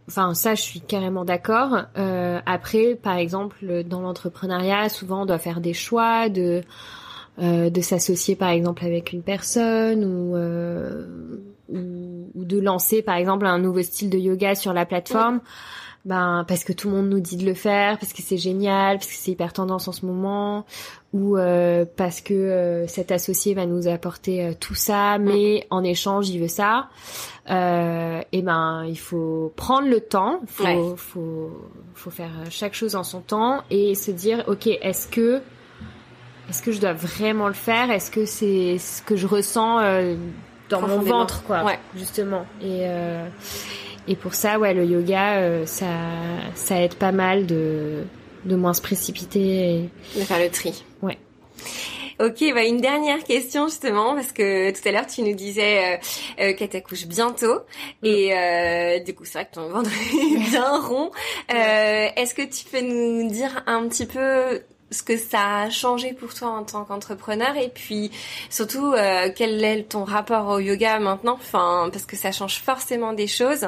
enfin 0.08 0.34
ça 0.34 0.56
je 0.56 0.62
suis 0.62 0.82
carrément 0.82 1.26
d'accord. 1.26 1.84
Euh, 1.98 2.40
après 2.46 2.96
par 2.96 3.18
exemple 3.18 3.84
dans 3.84 4.02
l'entrepreneuriat 4.02 4.90
souvent 4.90 5.24
on 5.24 5.26
doit 5.26 5.40
faire 5.40 5.62
des 5.62 5.74
choix 5.74 6.30
de 6.30 6.64
euh, 7.42 7.70
de 7.70 7.82
s'associer 7.82 8.36
par 8.36 8.50
exemple 8.50 8.86
avec 8.86 9.12
une 9.12 9.24
personne 9.24 10.04
euh, 10.06 11.06
ou 11.70 12.32
ou 12.34 12.46
de 12.46 12.60
lancer 12.60 13.02
par 13.02 13.16
exemple 13.16 13.46
un 13.46 13.60
nouveau 13.60 13.82
style 13.82 14.10
de 14.10 14.18
yoga 14.18 14.56
sur 14.56 14.74
la 14.74 14.86
plateforme. 14.86 15.42
Ben 16.06 16.46
parce 16.48 16.64
que 16.64 16.72
tout 16.72 16.88
le 16.90 16.96
monde 16.96 17.10
nous 17.10 17.20
dit 17.20 17.36
de 17.36 17.46
le 17.46 17.56
faire, 17.56 17.98
parce 17.98 18.14
que 18.14 18.22
c'est 18.22 18.38
génial, 18.38 18.98
parce 18.98 19.08
que 19.08 19.16
c'est 19.16 19.32
hyper 19.32 19.54
tendance 19.54 19.88
en 19.88 19.92
ce 19.92 20.06
moment, 20.06 20.64
ou 21.14 21.36
euh, 21.36 21.84
parce 21.98 22.22
que 22.22 22.34
euh, 22.36 22.86
cet 22.88 23.12
associé 23.12 23.56
va 23.56 23.66
nous 23.66 23.88
apporter 23.88 24.46
euh, 24.46 24.54
tout 24.60 24.76
ça, 24.76 25.18
mais 25.18 25.66
en 25.72 25.84
échange 25.84 26.30
il 26.30 26.40
veut 26.40 26.48
ça. 26.48 26.90
Euh, 27.50 28.22
et 28.32 28.42
ben 28.44 28.86
il 28.88 29.00
faut 29.00 29.52
prendre 29.56 29.88
le 29.88 30.00
temps, 30.00 30.42
faut 30.46 30.64
Ouais. 30.64 30.94
faut 30.96 31.52
faut 31.96 32.12
faire 32.12 32.32
chaque 32.52 32.76
chose 32.76 32.96
en 32.96 33.04
son 33.04 33.22
temps 33.22 33.64
et 33.72 33.96
se 33.96 34.12
dire 34.12 34.44
ok 34.48 34.68
est-ce 34.68 35.08
que 35.08 35.42
est-ce 36.50 36.62
que 36.62 36.72
je 36.72 36.80
dois 36.80 36.94
vraiment 36.94 37.48
le 37.48 37.56
faire? 37.56 37.90
Est-ce 37.90 38.12
que 38.12 38.26
c'est 38.26 38.78
ce 38.78 39.02
que 39.02 39.16
je 39.16 39.26
ressens 39.26 39.80
euh, 39.80 40.16
dans 40.70 40.82
mon 40.88 41.00
ventre 41.00 41.42
quoi 41.44 41.64
Ouais. 41.64 41.80
justement 41.96 42.46
et 42.62 42.82
euh, 42.84 43.28
et 44.08 44.16
pour 44.16 44.34
ça 44.36 44.60
ouais 44.60 44.74
le 44.74 44.86
yoga 44.86 45.38
euh, 45.38 45.66
ça 45.66 45.88
ça 46.56 46.82
aide 46.82 46.96
pas 46.96 47.12
mal 47.12 47.46
de 47.46 48.04
de 48.46 48.56
moins 48.56 48.74
se 48.74 48.82
précipiter 48.82 49.40
et... 49.74 49.90
De 50.20 50.24
faire 50.24 50.40
le 50.40 50.50
tri. 50.50 50.84
Ouais. 51.02 51.18
Ok, 52.20 52.46
bah 52.54 52.64
une 52.64 52.80
dernière 52.80 53.24
question 53.26 53.68
justement 53.68 54.14
parce 54.16 54.32
que 54.32 54.72
tout 54.72 54.88
à 54.88 54.92
l'heure 54.92 55.08
tu 55.08 55.22
nous 55.22 55.34
disais 55.34 55.96
euh, 55.96 55.98
euh, 56.40 56.54
qu'elle 56.54 56.70
t'accouche 56.70 57.08
bientôt 57.08 57.60
et 58.04 58.34
euh, 58.34 59.00
du 59.00 59.14
coup 59.14 59.26
c'est 59.26 59.40
vrai 59.40 59.46
que 59.48 59.56
ton 59.56 59.68
ventre 59.68 59.90
est 60.14 60.50
bien 60.50 60.78
rond. 60.80 61.12
Euh, 61.54 62.08
Est-ce 62.16 62.34
que 62.34 62.44
tu 62.44 62.66
peux 62.66 62.80
nous 62.80 63.30
dire 63.30 63.64
un 63.68 63.86
petit 63.90 64.06
peu 64.06 64.62
ce 64.92 65.04
que 65.04 65.18
ça 65.18 65.64
a 65.64 65.70
changé 65.70 66.14
pour 66.14 66.34
toi 66.34 66.50
en 66.50 66.64
tant 66.64 66.86
qu'entrepreneur 66.86 67.58
et 67.58 67.68
puis 67.68 68.12
surtout 68.50 68.94
euh, 68.94 69.30
quel 69.36 69.62
est 69.62 69.84
ton 69.90 70.06
rapport 70.06 70.48
au 70.48 70.60
yoga 70.60 71.00
maintenant? 71.00 71.34
Enfin 71.42 71.90
parce 71.92 72.06
que 72.06 72.16
ça 72.16 72.32
change 72.32 72.62
forcément 72.62 73.12
des 73.12 73.28
choses. 73.28 73.68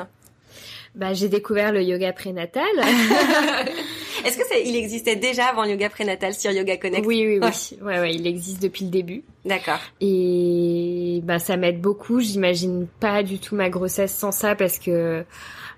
Bah 0.97 1.13
j'ai 1.13 1.29
découvert 1.29 1.71
le 1.71 1.81
yoga 1.81 2.11
prénatal 2.11 2.63
Est-ce 4.25 4.35
que 4.37 4.43
ça, 4.47 4.57
il 4.57 4.75
existait 4.75 5.15
déjà 5.15 5.45
avant 5.45 5.63
le 5.63 5.69
yoga 5.71 5.89
prénatal 5.89 6.33
sur 6.33 6.49
Yoga 6.51 6.75
Connect? 6.77 7.05
Oui 7.05 7.23
oui 7.25 7.39
oui 7.39 7.77
Ouais. 7.81 7.93
ouais 7.93 7.99
ouais 7.99 8.15
il 8.15 8.25
existe 8.25 8.61
depuis 8.61 8.85
le 8.85 8.91
début 8.91 9.23
D'accord. 9.45 9.79
Et 10.01 11.21
ben 11.23 11.37
ça 11.39 11.55
m'aide 11.55 11.79
beaucoup. 11.79 12.19
J'imagine 12.19 12.87
pas 12.99 13.21
du 13.23 13.37
tout 13.39 13.55
ma 13.55 13.69
grossesse 13.69 14.13
sans 14.13 14.31
ça 14.31 14.55
parce 14.55 14.79
que 14.79 15.23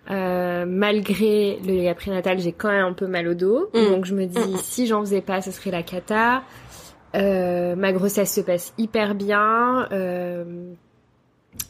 euh, 0.10 0.66
malgré 0.66 1.60
le 1.68 1.74
yoga 1.74 1.94
prénatal, 1.96 2.40
j'ai 2.40 2.54
quand 2.54 2.70
même 2.70 2.86
un 2.86 2.94
peu 2.94 3.06
mal 3.08 3.28
au 3.28 3.34
dos. 3.36 3.70
Mm. 3.74 3.90
Donc 3.90 4.06
je 4.06 4.16
me 4.16 4.26
dis 4.26 4.40
Mm, 4.40 4.54
mm. 4.54 4.58
si 4.64 4.88
j'en 4.88 5.02
faisais 5.02 5.22
pas, 5.22 5.42
ce 5.42 5.52
serait 5.52 5.72
la 5.72 5.84
cata. 5.84 6.44
Euh, 7.16 7.76
ma 7.76 7.92
grossesse 7.92 8.34
se 8.34 8.42
passe 8.42 8.74
hyper 8.78 9.16
bien. 9.16 9.88
Euh, 9.92 10.46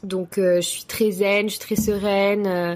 donc 0.03 0.37
euh, 0.37 0.55
je 0.61 0.67
suis 0.67 0.83
très 0.85 1.11
zen, 1.11 1.45
je 1.49 1.55
suis 1.55 1.59
très 1.59 1.75
sereine. 1.75 2.47
euh, 2.47 2.75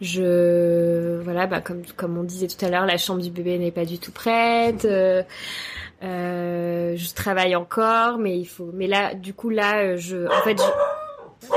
je 0.00 1.20
voilà 1.22 1.46
bah 1.46 1.60
comme 1.60 1.82
comme 1.96 2.18
on 2.18 2.24
disait 2.24 2.48
tout 2.48 2.62
à 2.64 2.68
l'heure, 2.68 2.84
la 2.86 2.98
chambre 2.98 3.22
du 3.22 3.30
bébé 3.30 3.58
n'est 3.58 3.70
pas 3.70 3.84
du 3.84 3.98
tout 3.98 4.12
prête. 4.12 4.84
euh, 4.84 5.22
je 6.02 7.14
travaille 7.14 7.56
encore, 7.56 8.18
mais 8.18 8.36
il 8.36 8.44
faut. 8.46 8.70
Mais 8.74 8.86
là, 8.86 9.14
du 9.14 9.32
coup, 9.34 9.48
là, 9.50 9.96
je. 9.96 10.26
En 10.26 10.42
fait, 10.42 10.58
je... 10.58 11.48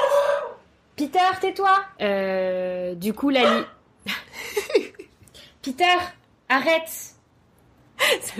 Peter, 0.96 1.20
tais-toi. 1.42 2.96
Du 2.96 3.14
coup, 3.14 3.30
li- 3.30 3.40
Peter, 5.62 5.84
arrête. 6.50 6.90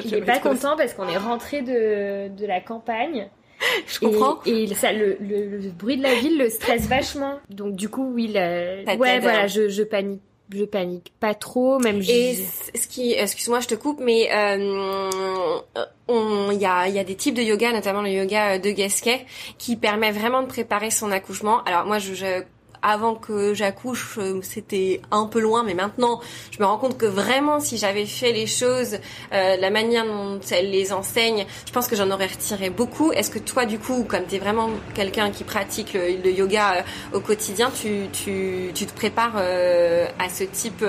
Il 0.06 0.14
est 0.14 0.22
pas 0.22 0.40
content 0.40 0.78
parce 0.78 0.94
qu'on 0.94 1.08
est 1.10 1.18
rentré 1.18 1.62
de 1.62 2.30
de 2.30 2.46
la 2.46 2.62
campagne. 2.62 3.28
Je 3.88 4.00
comprends. 4.00 4.40
Et, 4.46 4.64
et 4.64 4.74
ça, 4.76 4.92
le, 4.94 5.18
le, 5.20 5.58
le 5.58 5.70
bruit 5.70 5.98
de 5.98 6.04
la 6.04 6.16
ville 6.16 6.38
le 6.38 6.50
stresse 6.50 6.84
vachement. 6.88 7.40
Donc 7.50 7.76
du 7.76 7.90
coup, 7.90 8.12
oui, 8.14 8.28
la- 8.28 8.84
ouais, 8.98 9.20
voilà, 9.20 9.42
hein. 9.44 9.48
je, 9.48 9.68
je 9.70 9.84
panique, 9.84 10.22
je 10.54 10.64
panique 10.64 11.12
pas 11.20 11.34
trop, 11.34 11.80
même. 11.80 11.98
Et 12.02 12.34
je- 12.36 12.42
c- 12.42 12.72
ce 12.76 12.88
qui, 12.88 13.14
excuse-moi, 13.14 13.60
je 13.60 13.68
te 13.68 13.76
coupe, 13.76 14.00
mais 14.00 14.30
euh, 14.34 15.60
on- 16.08 16.52
il 16.52 16.62
y 16.62 16.66
a, 16.66 16.88
y 16.88 17.00
a 17.00 17.04
des 17.04 17.16
types 17.16 17.36
de 17.36 17.42
yoga, 17.42 17.72
notamment 17.74 18.02
le 18.02 18.10
yoga 18.10 18.60
de 18.60 18.70
Gasquet, 18.72 19.26
qui 19.58 19.76
permet 19.76 20.12
vraiment 20.12 20.42
de 20.42 20.48
préparer 20.48 20.90
son 20.92 21.12
accouchement. 21.12 21.64
Alors 21.66 21.86
moi, 21.86 22.00
je, 22.00 22.14
je- 22.14 22.44
avant 22.88 23.16
que 23.16 23.54
j'accouche, 23.54 24.18
euh, 24.18 24.40
c'était 24.42 25.02
un 25.12 25.26
peu 25.26 25.42
loin, 25.42 25.64
mais 25.64 25.74
maintenant, 25.74 26.22
je 26.52 26.60
me 26.60 26.66
rends 26.66 26.78
compte 26.78 26.98
que 26.98 27.06
vraiment, 27.06 27.60
si 27.60 27.78
j'avais 27.78 28.06
fait 28.06 28.32
les 28.32 28.48
choses, 28.48 28.98
euh, 29.34 29.58
la 29.58 29.70
manière 29.70 30.06
dont 30.06 30.40
elles 30.52 30.72
les 30.72 30.94
enseignent, 30.94 31.46
je 31.66 31.72
pense 31.74 31.90
que 31.90 31.98
j'en 31.98 32.10
aurais 32.12 32.28
retiré 32.28 32.70
beaucoup. 32.70 33.12
Est-ce 33.12 33.30
que 33.30 33.40
toi, 33.40 33.66
du 33.66 33.78
coup, 33.78 34.06
comme 34.08 34.26
tu 34.26 34.36
es 34.36 34.40
vraiment 34.40 34.70
quelqu'un 34.96 35.32
qui 35.32 35.44
pratique 35.44 35.94
le, 35.94 36.32
yoga 36.32 36.76
euh, 36.78 37.18
au 37.18 37.20
quotidien, 37.20 37.70
tu, 37.72 38.08
tu, 38.14 38.72
tu 38.74 38.86
te 38.86 38.94
prépares 38.94 39.36
euh, 39.36 40.08
à 40.18 40.30
ce 40.30 40.46
type, 40.46 40.86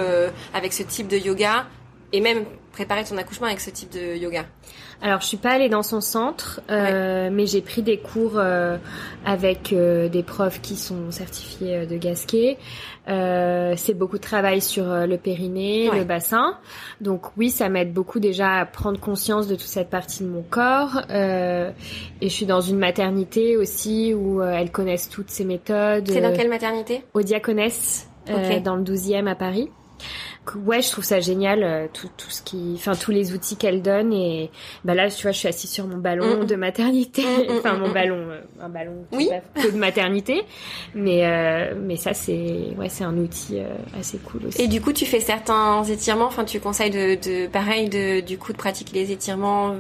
avec 0.55 0.73
ce 0.73 0.85
type 0.85 1.09
de 1.09 1.17
yoga, 1.17 1.67
et 2.13 2.21
même 2.21 2.45
préparer 2.79 3.03
ton 3.03 3.17
accouchement 3.19 3.49
avec 3.49 3.59
ce 3.59 3.71
type 3.71 3.91
de 3.93 4.17
yoga 4.17 4.45
Alors, 5.03 5.21
je 5.21 5.27
suis 5.27 5.37
pas 5.37 5.51
allée 5.51 5.69
dans 5.69 5.83
son 5.83 6.01
centre, 6.01 6.61
euh, 6.71 7.29
mais 7.33 7.47
j'ai 7.47 7.61
pris 7.61 7.83
des 7.83 7.99
cours 7.99 8.35
euh, 8.37 8.77
avec 9.27 9.73
euh, 9.73 10.09
des 10.09 10.23
profs 10.23 10.61
qui 10.61 10.77
sont 10.77 11.11
certifiés 11.11 11.87
de 11.87 11.97
Gasquet. 11.97 12.57
C'est 13.09 13.95
beaucoup 13.95 14.19
de 14.19 14.23
travail 14.23 14.61
sur 14.61 14.85
le 14.85 15.17
périnée, 15.17 15.91
Ouais. 15.91 15.99
le 15.99 16.05
bassin. 16.05 16.57
Donc 17.01 17.37
oui, 17.37 17.51
ça 17.51 17.69
m'aide 17.69 17.93
beaucoup 17.93 18.21
déjà 18.21 18.59
à 18.61 18.65
prendre 18.67 19.01
conscience 19.01 19.49
de 19.49 19.57
toute 19.57 19.67
cette 19.67 19.91
partie 19.91 20.23
de 20.23 20.29
mon 20.29 20.43
corps. 20.43 21.01
Et 21.11 21.73
je 22.29 22.29
suis 22.29 22.47
dans 22.47 22.61
une 22.61 22.79
maternité 22.79 23.57
aussi 23.57 24.15
où 24.15 24.41
elles 24.43 24.71
connaissent 24.71 25.09
toutes 25.09 25.31
ces 25.31 25.45
méthodes. 25.45 26.09
C'est 26.09 26.21
dans 26.21 26.33
quelle 26.37 26.49
maternité? 26.51 27.03
Au 27.15 27.23
Diaconesse, 27.23 28.09
euh, 28.29 28.57
Ok. 28.57 28.63
dans 28.63 28.77
le 28.77 28.83
12e 28.85 29.27
à 29.27 29.35
Paris. 29.35 29.69
Ouais, 30.67 30.81
je 30.83 30.91
trouve 30.91 31.05
ça 31.05 31.21
génial 31.21 31.63
euh, 31.63 31.87
tout, 31.93 32.09
tout 32.17 32.31
ce 32.31 32.43
qui, 32.43 32.73
enfin 32.77 32.95
tous 32.95 33.11
les 33.11 33.33
outils 33.33 33.57
qu'elle 33.57 33.83
donne 33.83 34.13
et 34.13 34.51
bah 34.85 34.95
là 34.95 35.11
tu 35.11 35.23
vois 35.23 35.33
je 35.33 35.39
suis 35.39 35.49
assise 35.49 35.71
sur 35.71 35.87
mon 35.87 35.99
ballon 35.99 36.43
Mm. 36.43 36.47
de 36.47 36.57
maternité, 36.57 37.23
Mm, 37.23 37.53
mm, 37.53 37.57
enfin 37.59 37.75
mm, 37.75 37.79
mon 37.81 37.89
mm. 37.89 37.93
ballon, 37.93 38.17
euh, 38.31 38.41
un 38.63 38.69
ballon 38.69 39.05
qui 39.11 39.17
Oui. 39.19 39.29
est 39.33 39.41
pas 39.55 39.63
que 39.63 39.69
de 39.73 39.77
maternité, 39.79 40.43
mais 40.95 41.27
euh, 41.27 41.75
mais 41.81 41.97
ça 41.97 42.15
c'est 42.15 42.69
ouais 42.79 42.89
c'est 42.89 43.05
un 43.05 43.17
outil 43.17 43.59
assez 43.99 44.19
cool 44.19 44.47
aussi. 44.47 44.63
Et 44.63 44.69
du 44.69 44.81
coup, 44.81 44.93
tu 44.93 45.05
fais 45.07 45.21
certains 45.21 45.83
étirements. 45.85 46.27
Enfin, 46.27 46.45
tu 46.45 46.61
conseilles 46.61 46.91
de, 46.91 47.15
de 47.17 47.47
pareil, 47.47 47.89
de, 47.89 48.21
du 48.21 48.39
coup, 48.39 48.53
de 48.53 48.59
pratiquer 48.59 48.95
les 49.01 49.13
étirements 49.13 49.77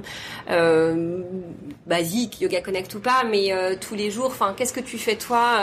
euh, 0.51 1.23
basiques, 1.87 2.41
yoga 2.41 2.61
connect 2.61 2.95
ou 2.95 3.01
pas, 3.01 3.25
mais 3.31 3.53
euh, 3.53 3.75
tous 3.81 3.95
les 3.95 4.11
jours. 4.11 4.27
Enfin, 4.27 4.55
qu'est-ce 4.57 4.73
que 4.73 4.81
tu 4.81 4.99
fais 4.99 5.17
toi 5.17 5.59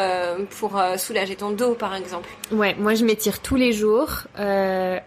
pour 0.60 0.80
soulager 0.98 1.36
ton 1.36 1.52
dos, 1.52 1.74
par 1.74 1.96
exemple? 1.96 2.30
Ouais, 2.52 2.76
moi 2.80 2.94
je 2.96 3.06
m'étire 3.06 3.42
tous 3.42 3.56
les 3.56 3.74
jours. 3.74 4.24
Euh, 4.46 5.00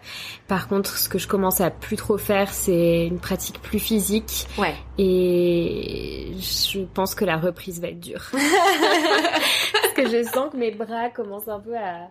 par 0.47 0.67
contre, 0.67 0.97
ce 0.97 1.07
que 1.09 1.17
je 1.17 1.27
commence 1.27 1.61
à 1.61 1.69
plus 1.69 1.95
trop 1.95 2.17
faire, 2.17 2.51
c'est 2.53 3.05
une 3.07 3.19
pratique 3.19 3.61
plus 3.61 3.79
physique. 3.79 4.47
Ouais. 4.57 4.75
Et 4.97 6.31
je 6.39 6.79
pense 6.93 7.15
que 7.15 7.25
la 7.25 7.37
reprise 7.37 7.79
va 7.81 7.87
être 7.89 7.99
dure. 7.99 8.21
Parce 8.31 9.93
que 9.95 10.07
je 10.09 10.23
sens 10.23 10.51
que 10.51 10.57
mes 10.57 10.71
bras 10.71 11.09
commencent 11.09 11.47
un 11.47 11.59
peu 11.59 11.75
à, 11.75 12.09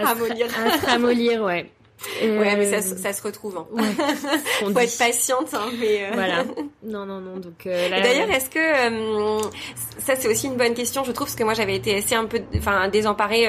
à, 0.00 0.06
Ramollir. 0.06 0.46
à 0.46 0.78
se 0.78 0.86
ramollir, 0.86 1.42
ouais. 1.42 1.70
Euh, 2.22 2.38
Ouais, 2.40 2.56
mais 2.56 2.68
ça, 2.68 2.82
se- 2.82 2.96
ça 2.96 3.12
se 3.12 3.22
retrouve. 3.22 3.56
Hein. 3.58 3.66
ouais, 3.72 3.82
Faut 4.60 4.70
dit. 4.70 4.78
être 4.80 4.98
patiente, 4.98 5.54
hein, 5.54 5.66
mais. 5.78 6.04
euh, 6.06 6.10
Voilà. 6.14 6.44
Non, 6.84 7.06
non, 7.06 7.20
non. 7.20 7.36
Donc 7.36 7.64
euh, 7.66 7.88
là, 7.88 8.00
D'ailleurs, 8.00 8.28
est-ce 8.28 8.50
que 8.50 8.58
euh, 8.58 9.40
ça 9.98 10.16
c'est 10.16 10.26
aussi 10.26 10.48
une 10.48 10.56
bonne 10.56 10.74
question, 10.74 11.04
je 11.04 11.12
trouve, 11.12 11.28
parce 11.28 11.36
que 11.36 11.44
moi 11.44 11.54
j'avais 11.54 11.76
été 11.76 11.96
assez 11.96 12.16
un 12.16 12.24
peu, 12.24 12.40
enfin 12.56 12.88
désemparée 12.88 13.46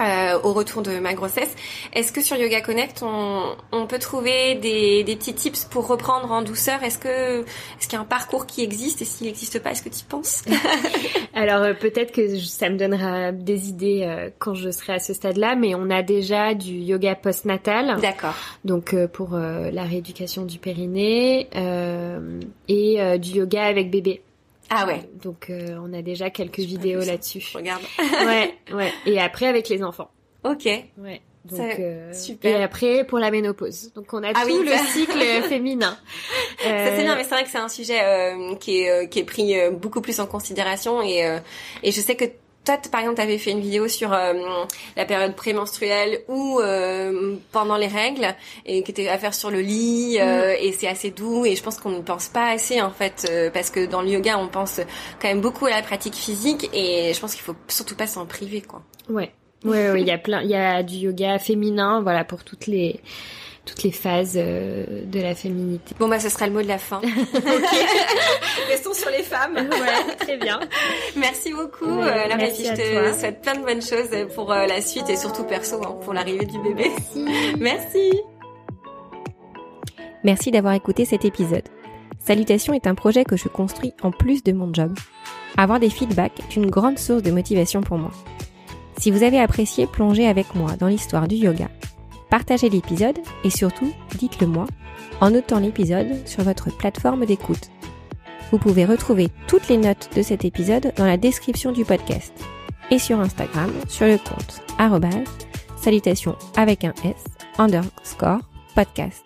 euh, 0.00 0.38
au 0.42 0.52
retour 0.52 0.82
de 0.82 0.98
ma 0.98 1.14
grossesse. 1.14 1.54
Est-ce 1.92 2.12
que 2.12 2.22
sur 2.22 2.36
Yoga 2.36 2.60
Connect, 2.60 3.02
on, 3.02 3.56
on 3.72 3.86
peut 3.86 3.98
trouver 3.98 4.54
des, 4.56 5.02
des 5.04 5.16
petits 5.16 5.34
tips 5.34 5.64
pour 5.64 5.86
reprendre 5.86 6.30
en 6.32 6.42
douceur? 6.42 6.82
Est-ce 6.82 6.98
que 6.98 7.40
est-ce 7.42 7.86
qu'il 7.88 7.94
y 7.94 7.96
a 7.96 8.00
un 8.00 8.04
parcours 8.04 8.46
qui 8.46 8.62
existe? 8.62 9.02
Et 9.02 9.04
s'il 9.04 9.26
n'existe 9.26 9.58
pas, 9.62 9.72
est-ce 9.72 9.82
que 9.82 9.88
tu 9.88 10.00
y 10.00 10.04
penses? 10.04 10.44
Alors 11.34 11.62
euh, 11.62 11.74
peut-être 11.74 12.12
que 12.12 12.28
je- 12.36 12.44
ça 12.44 12.68
me 12.70 12.76
donnera 12.76 13.32
des 13.32 13.68
idées 13.68 14.02
euh, 14.04 14.30
quand 14.38 14.54
je 14.54 14.70
serai 14.70 14.94
à 14.94 14.98
ce 14.98 15.12
stade-là, 15.12 15.54
mais 15.56 15.74
on 15.74 15.90
a 15.90 16.02
déjà 16.02 16.54
du 16.54 16.72
yoga 16.74 17.14
postnatal. 17.14 18.00
D'accord. 18.00 18.34
donc 18.64 18.94
euh, 18.94 19.06
pour 19.08 19.30
la 19.36 19.82
rééducation 19.82 20.44
du 20.44 20.58
périnée 20.58 21.48
euh, 21.56 22.40
et 22.68 23.18
du 23.18 23.30
yoga 23.38 23.64
avec 23.64 23.90
bébé. 23.90 24.22
Ah 24.70 24.86
ouais. 24.86 25.08
Donc 25.22 25.50
euh, 25.50 25.78
on 25.82 25.92
a 25.92 26.02
déjà 26.02 26.30
quelques 26.30 26.58
vidéos 26.60 27.00
là-dessus. 27.04 27.42
Regarde. 27.54 27.82
ouais, 28.26 28.54
ouais. 28.72 28.92
Et 29.06 29.18
après 29.20 29.46
avec 29.46 29.68
les 29.68 29.82
enfants. 29.82 30.10
Ok. 30.44 30.64
Ouais. 30.98 31.20
Donc 31.44 31.78
euh, 31.78 32.12
super. 32.12 32.60
et 32.60 32.62
après 32.62 33.04
pour 33.04 33.18
la 33.18 33.30
ménopause. 33.30 33.92
Donc 33.94 34.12
on 34.12 34.22
a 34.22 34.32
Ah 34.34 34.42
tout 34.44 34.48
oui, 34.60 34.66
le 34.66 34.76
cycle 34.92 35.18
féminin. 35.48 35.96
Ça 36.58 36.64
c'est 36.64 36.92
Euh, 36.92 37.02
bien, 37.02 37.16
mais 37.16 37.22
c'est 37.24 37.30
vrai 37.30 37.44
que 37.44 37.50
c'est 37.50 37.58
un 37.58 37.68
sujet 37.68 38.00
euh, 38.02 38.54
qui 38.56 38.80
est 38.80 38.90
euh, 38.90 39.06
qui 39.06 39.20
est 39.20 39.24
pris 39.24 39.58
euh, 39.58 39.70
beaucoup 39.70 40.02
plus 40.02 40.20
en 40.20 40.26
considération 40.26 41.00
et 41.00 41.24
euh, 41.24 41.38
et 41.82 41.90
je 41.90 42.00
sais 42.02 42.16
que 42.16 42.24
toi, 42.76 42.90
par 42.90 43.00
exemple, 43.00 43.16
tu 43.16 43.22
avais 43.22 43.38
fait 43.38 43.50
une 43.50 43.60
vidéo 43.60 43.88
sur 43.88 44.12
euh, 44.12 44.34
la 44.96 45.04
période 45.04 45.34
prémenstruelle 45.34 46.20
ou 46.28 46.60
euh, 46.60 47.36
pendant 47.52 47.76
les 47.76 47.86
règles 47.86 48.34
et 48.66 48.82
qui 48.82 48.90
était 48.90 49.08
à 49.08 49.18
faire 49.18 49.34
sur 49.34 49.50
le 49.50 49.60
lit 49.60 50.18
euh, 50.20 50.54
et 50.60 50.72
c'est 50.72 50.88
assez 50.88 51.10
doux 51.10 51.46
et 51.46 51.56
je 51.56 51.62
pense 51.62 51.78
qu'on 51.78 51.90
ne 51.90 52.02
pense 52.02 52.28
pas 52.28 52.50
assez 52.50 52.80
en 52.82 52.90
fait 52.90 53.30
parce 53.52 53.70
que 53.70 53.86
dans 53.86 54.02
le 54.02 54.08
yoga 54.08 54.38
on 54.38 54.48
pense 54.48 54.80
quand 55.20 55.28
même 55.28 55.40
beaucoup 55.40 55.66
à 55.66 55.70
la 55.70 55.82
pratique 55.82 56.14
physique 56.14 56.68
et 56.72 57.12
je 57.14 57.20
pense 57.20 57.34
qu'il 57.34 57.42
faut 57.42 57.56
surtout 57.68 57.96
pas 57.96 58.06
s'en 58.06 58.26
priver 58.26 58.60
quoi. 58.60 58.82
Ouais. 59.08 59.32
Ouais, 59.64 59.90
ouais, 59.90 60.02
il 60.02 60.06
y 60.06 60.12
a 60.12 60.18
plein, 60.18 60.42
il 60.42 60.50
y 60.50 60.54
a 60.54 60.84
du 60.84 60.94
yoga 60.94 61.40
féminin, 61.40 62.00
voilà, 62.00 62.22
pour 62.24 62.44
toutes 62.44 62.68
les, 62.68 63.00
toutes 63.68 63.82
les 63.82 63.92
phases 63.92 64.34
euh, 64.36 65.04
de 65.04 65.20
la 65.20 65.34
féminité. 65.34 65.94
Bon 65.98 66.08
bah 66.08 66.18
ce 66.18 66.28
sera 66.28 66.46
le 66.46 66.52
mot 66.52 66.62
de 66.62 66.68
la 66.68 66.78
fin. 66.78 67.00
Restons 68.68 68.94
sur 68.94 69.10
les 69.10 69.22
femmes. 69.22 69.54
Ouais, 69.56 70.16
très 70.18 70.36
bien. 70.38 70.58
Merci 71.16 71.52
beaucoup, 71.52 71.84
Ouais, 71.86 72.06
euh, 72.08 72.24
Laura, 72.24 72.36
merci 72.36 72.64
je 72.64 72.72
te 72.72 72.92
toi. 73.10 73.12
souhaite 73.18 73.42
plein 73.42 73.54
de 73.56 73.64
bonnes 73.64 73.82
choses 73.82 74.10
pour 74.34 74.52
euh, 74.52 74.66
la 74.66 74.80
suite 74.80 75.08
et 75.10 75.16
surtout 75.16 75.44
perso 75.44 75.76
hein, 75.84 75.96
pour 76.02 76.14
l'arrivée 76.14 76.46
du 76.46 76.58
bébé. 76.60 76.90
Merci. 77.16 77.24
Merci. 77.58 78.12
Merci 80.24 80.50
d'avoir 80.50 80.74
écouté 80.74 81.04
cet 81.04 81.24
épisode. 81.24 81.62
Salutations 82.18 82.74
est 82.74 82.86
un 82.86 82.94
projet 82.94 83.24
que 83.24 83.36
je 83.36 83.48
construis 83.48 83.94
en 84.02 84.10
plus 84.10 84.42
de 84.42 84.52
mon 84.52 84.72
job. 84.74 84.92
Avoir 85.56 85.78
des 85.80 85.90
feedbacks 85.90 86.40
est 86.40 86.56
une 86.56 86.68
grande 86.70 86.98
source 86.98 87.22
de 87.22 87.30
motivation 87.30 87.80
pour 87.80 87.98
moi. 87.98 88.10
Si 88.98 89.10
vous 89.12 89.22
avez 89.22 89.38
apprécié 89.40 89.86
plonger 89.86 90.26
avec 90.26 90.54
moi 90.54 90.72
dans 90.78 90.88
l'histoire 90.88 91.28
du 91.28 91.36
yoga, 91.36 91.68
partagez 92.30 92.68
l'épisode 92.68 93.18
et 93.44 93.50
surtout 93.50 93.92
dites-le 94.18 94.46
moi 94.46 94.66
en 95.20 95.30
notant 95.30 95.58
l'épisode 95.58 96.26
sur 96.26 96.42
votre 96.42 96.76
plateforme 96.76 97.26
d'écoute. 97.26 97.70
Vous 98.50 98.58
pouvez 98.58 98.84
retrouver 98.84 99.28
toutes 99.46 99.68
les 99.68 99.76
notes 99.76 100.10
de 100.16 100.22
cet 100.22 100.44
épisode 100.44 100.92
dans 100.96 101.06
la 101.06 101.16
description 101.16 101.72
du 101.72 101.84
podcast 101.84 102.32
et 102.90 102.98
sur 102.98 103.20
Instagram 103.20 103.70
sur 103.88 104.06
le 104.06 104.18
compte 104.18 104.62
salutations 105.76 106.36
avec 106.56 106.84
un 106.84 106.94
S 107.04 107.24
underscore 107.58 108.40
podcast. 108.74 109.24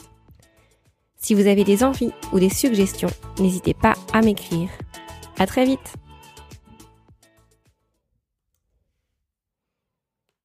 Si 1.17 1.35
vous 1.35 1.47
avez 1.47 1.65
des 1.65 1.85
envies 1.85 2.13
ou 2.33 2.41
des 2.41 2.51
suggestions, 2.51 3.11
n'hésitez 3.39 3.75
pas 3.75 3.95
à 4.13 4.23
m'écrire. 4.23 4.69
À 5.39 5.47
très 5.47 5.65
vite! 5.65 6.02